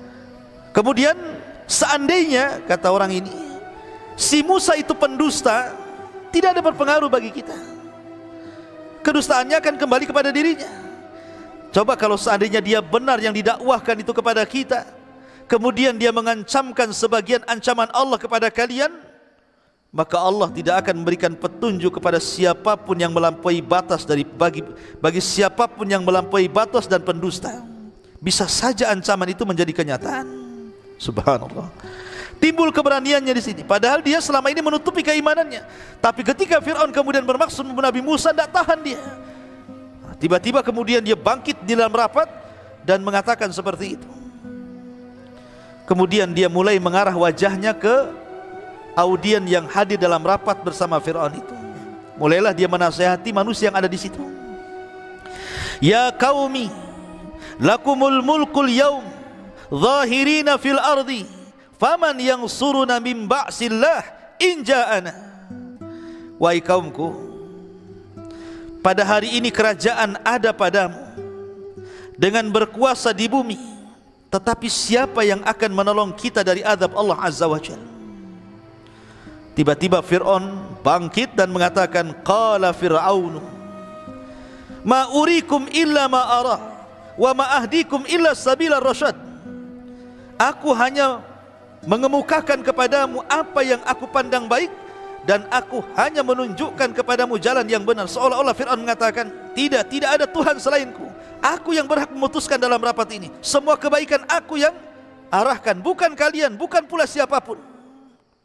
Kemudian 0.73 1.21
seandainya 1.69 2.65
kata 2.65 2.89
orang 2.89 3.13
ini 3.13 3.42
si 4.15 4.45
Musa 4.45 4.77
itu 4.77 4.93
pendusta 4.97 5.75
tidak 6.33 6.59
ada 6.59 6.63
berpengaruh 6.65 7.09
bagi 7.09 7.31
kita 7.33 7.57
kedustaannya 9.05 9.59
akan 9.59 9.75
kembali 9.77 10.05
kepada 10.09 10.31
dirinya 10.31 10.83
Coba 11.73 11.97
kalau 11.97 12.21
seandainya 12.21 12.61
dia 12.61 12.85
benar 12.85 13.17
yang 13.17 13.33
didakwahkan 13.33 13.97
itu 13.97 14.13
kepada 14.13 14.45
kita 14.45 14.85
Kemudian 15.49 15.97
dia 15.97 16.13
mengancamkan 16.13 16.93
sebagian 16.93 17.41
ancaman 17.49 17.89
Allah 17.97 18.21
kepada 18.21 18.53
kalian 18.53 18.93
Maka 19.93 20.17
Allah 20.17 20.49
tidak 20.49 20.85
akan 20.85 21.05
memberikan 21.05 21.37
petunjuk 21.37 22.01
kepada 22.01 22.17
siapa 22.17 22.81
pun 22.81 22.97
yang 22.97 23.13
melampaui 23.13 23.61
batas 23.61 24.09
dari 24.09 24.25
bagi 24.25 24.65
bagi 24.97 25.21
siapa 25.21 25.69
pun 25.69 25.85
yang 25.85 26.01
melampaui 26.01 26.49
batas 26.49 26.89
dan 26.89 27.05
pendusta. 27.05 27.61
Bisa 28.17 28.49
saja 28.49 28.89
ancaman 28.89 29.29
itu 29.29 29.45
menjadi 29.45 29.69
kenyataan. 29.69 30.25
Subhanallah. 30.97 31.69
Timbul 32.43 32.75
keberaniannya 32.75 33.31
di 33.31 33.39
sini. 33.39 33.63
Padahal 33.63 34.03
dia 34.03 34.19
selama 34.19 34.51
ini 34.51 34.59
menutupi 34.59 35.07
keimanannya. 35.07 35.63
Tapi 36.03 36.27
ketika 36.27 36.59
Fir'aun 36.59 36.91
kemudian 36.91 37.23
bermaksud 37.23 37.63
membunuh 37.63 37.87
Nabi 37.87 38.03
Musa, 38.03 38.35
tidak 38.35 38.51
tahan 38.51 38.83
dia. 38.83 38.99
Tiba-tiba 40.19 40.59
kemudian 40.67 41.07
dia 41.07 41.15
bangkit 41.15 41.63
di 41.63 41.79
dalam 41.79 41.95
rapat 41.95 42.27
dan 42.83 42.99
mengatakan 43.07 43.47
seperti 43.55 43.95
itu. 43.95 44.11
Kemudian 45.87 46.35
dia 46.35 46.51
mulai 46.51 46.83
mengarah 46.83 47.15
wajahnya 47.15 47.79
ke 47.79 48.11
audien 48.99 49.47
yang 49.47 49.71
hadir 49.71 49.95
dalam 49.95 50.27
rapat 50.27 50.59
bersama 50.67 50.99
Fir'aun 50.99 51.39
itu. 51.39 51.55
Mulailah 52.19 52.51
dia 52.51 52.67
menasehati 52.67 53.31
manusia 53.31 53.71
yang 53.71 53.79
ada 53.79 53.87
di 53.87 54.03
situ. 54.03 54.19
Ya 55.79 56.11
kaumi, 56.11 56.75
lakumul 57.63 58.19
mulkul 58.19 58.67
yaum, 58.67 59.07
zahirina 59.71 60.59
fil 60.59 60.79
ardi, 60.79 61.27
faman 61.83 62.15
yang 62.23 62.47
suruna 62.47 63.03
min 63.03 63.27
ba'sillah 63.27 64.07
inja'ana. 64.39 65.11
Wahai 66.39 66.63
kaumku, 66.63 67.11
pada 68.79 69.03
hari 69.03 69.35
ini 69.35 69.51
kerajaan 69.51 70.23
ada 70.23 70.55
padamu. 70.55 71.11
Dengan 72.15 72.47
berkuasa 72.55 73.11
di 73.11 73.27
bumi 73.27 73.59
tetapi 74.31 74.71
siapa 74.71 75.27
yang 75.27 75.43
akan 75.43 75.71
menolong 75.75 76.15
kita 76.15 76.47
dari 76.47 76.63
azab 76.63 76.95
Allah 76.95 77.19
Azza 77.19 77.51
wa 77.51 77.59
Jalla? 77.59 77.83
Tiba-tiba 79.59 79.99
Fir'aun 80.07 80.79
bangkit 80.87 81.35
dan 81.35 81.51
mengatakan 81.51 82.15
qala 82.23 82.71
fir'aunu 82.73 83.43
ma 84.87 85.11
urikum 85.13 85.67
illa 85.75 86.09
ma 86.09 86.23
ara 86.41 86.57
wa 87.19 87.31
ma 87.37 87.45
ahdikum 87.59 88.07
illa 88.07 88.33
sabila 88.39 88.79
rasyad. 88.79 89.19
Aku 90.39 90.73
hanya 90.79 91.32
mengemukakan 91.87 92.63
kepadamu 92.63 93.23
apa 93.27 93.61
yang 93.67 93.83
aku 93.83 94.07
pandang 94.07 94.47
baik 94.47 94.71
dan 95.23 95.47
aku 95.51 95.83
hanya 95.95 96.23
menunjukkan 96.27 96.95
kepadamu 96.95 97.39
jalan 97.39 97.67
yang 97.67 97.83
benar. 97.87 98.11
Seolah-olah 98.11 98.55
Fir'aun 98.55 98.83
mengatakan 98.83 99.55
tidak, 99.55 99.87
tidak 99.91 100.11
ada 100.19 100.27
Tuhan 100.27 100.59
selainku. 100.59 101.07
Aku 101.43 101.75
yang 101.75 101.91
berhak 101.91 102.11
memutuskan 102.15 102.59
dalam 102.59 102.79
rapat 102.79 103.19
ini. 103.19 103.29
Semua 103.43 103.75
kebaikan 103.75 104.23
aku 104.31 104.63
yang 104.63 104.75
arahkan 105.31 105.79
bukan 105.79 106.15
kalian, 106.15 106.55
bukan 106.55 106.87
pula 106.87 107.07
siapa 107.07 107.39
pun. 107.43 107.59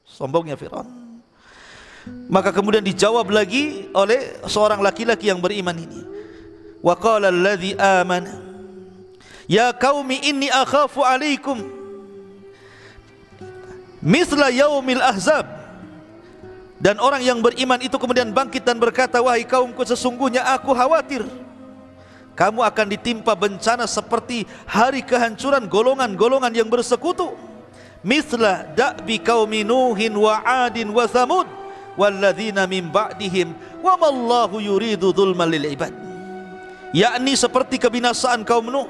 Sombongnya 0.05 0.57
Fir'aun. 0.57 0.89
Maka 2.31 2.55
kemudian 2.55 2.81
dijawab 2.81 3.27
lagi 3.29 3.91
oleh 3.91 4.39
seorang 4.47 4.79
laki-laki 4.79 5.27
yang 5.27 5.43
beriman 5.43 5.75
ini. 5.75 6.01
Wa 6.79 6.95
qala 6.95 7.27
alladhi 7.33 7.75
amana 7.75 8.47
ya 9.49 9.71
qaumi 9.73 10.21
inni 10.27 10.47
akhafu 10.51 11.01
alaikum 11.01 11.76
mithla 14.07 14.47
yaumil 14.47 15.03
ahzab 15.03 15.57
dan 16.77 17.01
orang 17.01 17.25
yang 17.25 17.41
beriman 17.41 17.81
itu 17.81 17.97
kemudian 17.97 18.29
bangkit 18.29 18.61
dan 18.61 18.77
berkata, 18.77 19.17
Wahai 19.17 19.41
kaumku 19.41 19.81
sesungguhnya 19.81 20.45
aku 20.53 20.77
khawatir. 20.77 21.25
Kamu 22.37 22.61
akan 22.61 22.85
ditimpa 22.93 23.33
bencana 23.33 23.89
seperti 23.89 24.45
hari 24.69 25.01
kehancuran 25.01 25.65
golongan-golongan 25.65 26.53
yang 26.53 26.69
bersekutu. 26.69 27.33
Misla 28.05 28.69
da'bi 28.77 29.17
kaumi 29.17 29.65
Nuhin 29.65 30.13
wa 30.13 30.45
Adin 30.45 30.93
wa 30.93 31.09
Thamud. 31.09 31.49
Walladzina 31.97 32.69
min 32.69 32.93
ba'dihim. 32.93 33.57
Wa 33.81 33.97
mallahu 33.97 34.61
yuridu 34.61 35.09
dhulman 35.09 35.49
lil 35.49 35.73
ibad. 35.73 35.89
Yakni 36.93 37.33
seperti 37.33 37.81
kebinasaan 37.81 38.45
kaum 38.45 38.69
Nuh, 38.69 38.85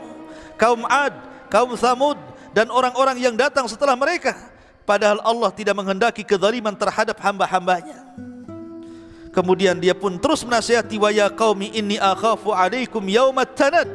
kaum 0.59 0.83
Ad, 0.83 1.15
kaum 1.47 1.71
Thamud. 1.79 2.19
Dan 2.51 2.67
orang-orang 2.67 3.15
yang 3.15 3.39
datang 3.39 3.63
setelah 3.71 3.95
mereka 3.95 4.56
padahal 4.87 5.19
Allah 5.19 5.51
tidak 5.51 5.75
menghendaki 5.75 6.23
kezaliman 6.23 6.71
terhadap 6.71 7.19
hamba-hambanya. 7.19 8.07
Kemudian 9.35 9.75
dia 9.77 9.91
pun 9.91 10.15
terus 10.15 10.41
menasihati 10.47 10.95
wa 10.95 11.11
ya 11.11 11.27
qaumi 11.27 11.75
inni 11.75 11.99
akhafu 11.99 12.55
alaikum 12.55 13.03
yaumat 13.05 13.51
tanad. 13.53 13.85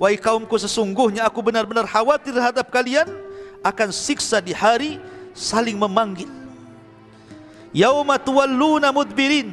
Wahai 0.00 0.18
kaumku 0.18 0.56
sesungguhnya 0.58 1.28
aku 1.28 1.44
benar-benar 1.44 1.86
khawatir 1.86 2.34
terhadap 2.34 2.66
kalian 2.72 3.06
akan 3.62 3.94
siksa 3.94 4.42
di 4.42 4.50
hari 4.50 4.98
saling 5.36 5.78
memanggil. 5.78 6.26
Yauma 7.70 8.18
tuwalluna 8.18 8.90
mudbirin 8.90 9.52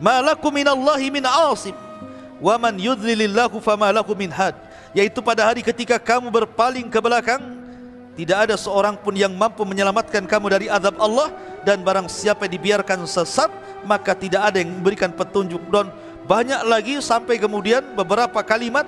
ma 0.00 0.22
lakum 0.24 0.54
minallahi 0.54 1.12
min 1.12 1.26
asim 1.26 1.76
wa 2.40 2.54
man 2.56 2.72
yudlilillahu 2.78 3.60
fama 3.60 3.92
lakum 3.92 4.16
min 4.16 4.32
had. 4.32 4.56
Yaitu 4.96 5.20
pada 5.20 5.44
hari 5.44 5.60
ketika 5.60 5.98
kamu 6.00 6.30
berpaling 6.30 6.86
ke 6.88 7.02
belakang 7.02 7.63
tidak 8.14 8.46
ada 8.46 8.54
seorang 8.54 8.94
pun 8.94 9.10
yang 9.18 9.34
mampu 9.34 9.66
menyelamatkan 9.66 10.22
kamu 10.30 10.46
dari 10.46 10.66
azab 10.70 10.94
Allah 11.02 11.34
dan 11.66 11.82
barang 11.82 12.06
siapa 12.06 12.46
dibiarkan 12.46 13.02
sesat 13.10 13.50
maka 13.82 14.14
tidak 14.14 14.54
ada 14.54 14.62
yang 14.62 14.70
memberikan 14.70 15.10
petunjuk. 15.10 15.58
Dan 15.66 15.90
banyak 16.24 16.62
lagi 16.62 16.94
sampai 17.02 17.42
kemudian 17.42 17.82
beberapa 17.98 18.38
kalimat 18.46 18.86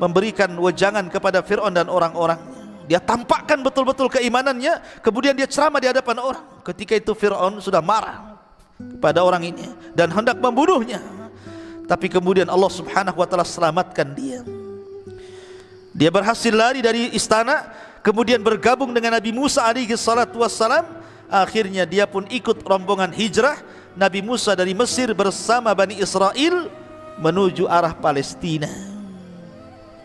memberikan 0.00 0.48
wejangan 0.56 1.04
kepada 1.12 1.44
Fir'aun 1.44 1.76
dan 1.76 1.92
orang-orang. 1.92 2.40
Dia 2.88 3.04
tampakkan 3.04 3.60
betul-betul 3.60 4.08
keimanannya 4.08 5.04
kemudian 5.04 5.36
dia 5.36 5.44
ceramah 5.44 5.76
di 5.76 5.92
hadapan 5.92 6.16
orang. 6.16 6.44
Ketika 6.64 6.96
itu 6.96 7.12
Fir'aun 7.12 7.60
sudah 7.60 7.84
marah 7.84 8.40
kepada 8.80 9.20
orang 9.20 9.44
ini 9.44 9.68
dan 9.92 10.08
hendak 10.08 10.40
membunuhnya. 10.40 11.04
Tapi 11.84 12.08
kemudian 12.08 12.48
Allah 12.48 12.72
subhanahu 12.72 13.20
wa 13.20 13.28
ta'ala 13.28 13.44
selamatkan 13.44 14.08
dia. 14.16 14.40
Dia 15.92 16.14
berhasil 16.14 16.54
lari 16.54 16.78
dari 16.78 17.10
istana 17.10 17.74
kemudian 18.08 18.40
bergabung 18.40 18.96
dengan 18.96 19.20
Nabi 19.20 19.36
Musa 19.36 19.68
alaihi 19.68 19.92
salatu 20.00 20.40
wassalam. 20.40 20.88
Akhirnya 21.28 21.84
dia 21.84 22.08
pun 22.08 22.24
ikut 22.32 22.64
rombongan 22.64 23.12
hijrah. 23.12 23.60
Nabi 23.92 24.24
Musa 24.24 24.56
dari 24.56 24.72
Mesir 24.72 25.12
bersama 25.12 25.68
Bani 25.76 26.00
Israel 26.00 26.72
menuju 27.20 27.68
arah 27.68 27.92
Palestina. 27.92 28.72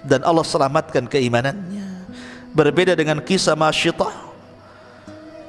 Dan 0.03 0.19
Allah 0.27 0.43
selamatkan 0.43 1.07
keimanannya. 1.07 2.03
Berbeda 2.51 2.91
dengan 2.91 3.23
kisah 3.23 3.55
Masyitah. 3.55 4.11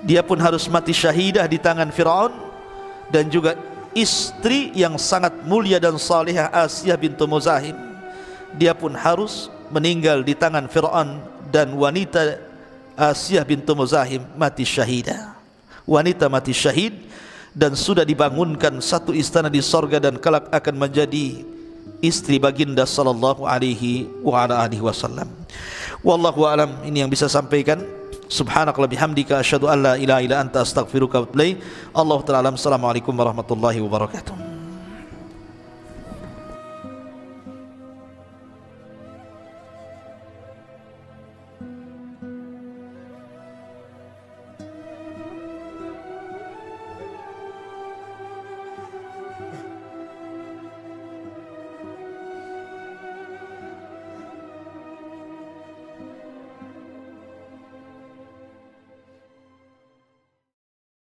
Dia 0.06 0.22
pun 0.22 0.38
harus 0.38 0.70
mati 0.70 0.94
syahidah 0.94 1.50
di 1.50 1.58
tangan 1.58 1.90
Firaun 1.90 2.30
dan 3.10 3.26
juga 3.26 3.58
istri 3.98 4.70
yang 4.78 4.94
sangat 4.94 5.42
mulia 5.42 5.82
dan 5.82 5.98
salihah 5.98 6.54
Asiyah 6.54 6.94
bintu 6.94 7.26
Muzahim. 7.26 7.74
Dia 8.54 8.78
pun 8.78 8.94
harus 8.94 9.50
meninggal 9.74 10.22
di 10.22 10.38
tangan 10.38 10.70
Firaun 10.70 11.33
dan 11.54 11.70
wanita 11.70 12.42
Asiyah 12.98 13.46
bintu 13.46 13.78
Muzahim 13.78 14.26
mati 14.34 14.66
syahidah 14.66 15.34
wanita 15.84 16.32
mati 16.32 16.52
syahid 16.56 16.96
dan 17.54 17.76
sudah 17.78 18.02
dibangunkan 18.02 18.82
satu 18.82 19.14
istana 19.14 19.46
di 19.46 19.62
sorga 19.62 20.02
dan 20.02 20.18
kelak 20.18 20.50
akan 20.50 20.74
menjadi 20.74 21.44
istri 22.02 22.40
baginda 22.40 22.82
sallallahu 22.88 23.46
alaihi 23.46 24.10
wa 24.24 24.44
ala 24.44 24.66
alihi 24.66 24.82
wasallam. 24.82 25.30
Wallahu 26.02 26.44
alam 26.44 26.82
ini 26.82 27.04
yang 27.04 27.12
bisa 27.12 27.30
sampaikan. 27.30 27.80
Subhanakallah 28.24 28.90
bihamdika 28.90 29.38
asyhadu 29.38 29.68
an 29.68 29.78
la 29.84 29.94
ilaha 30.00 30.20
illa 30.24 30.40
anta 30.40 30.64
astaghfiruka 30.64 31.22
wa 31.22 31.24
atubu 31.28 31.38
ilaik. 31.38 31.56
Allah 31.94 32.18
taala 32.24 32.48
Assalamualaikum 32.50 33.12
warahmatullahi 33.14 33.78
wabarakatuh. 33.84 34.43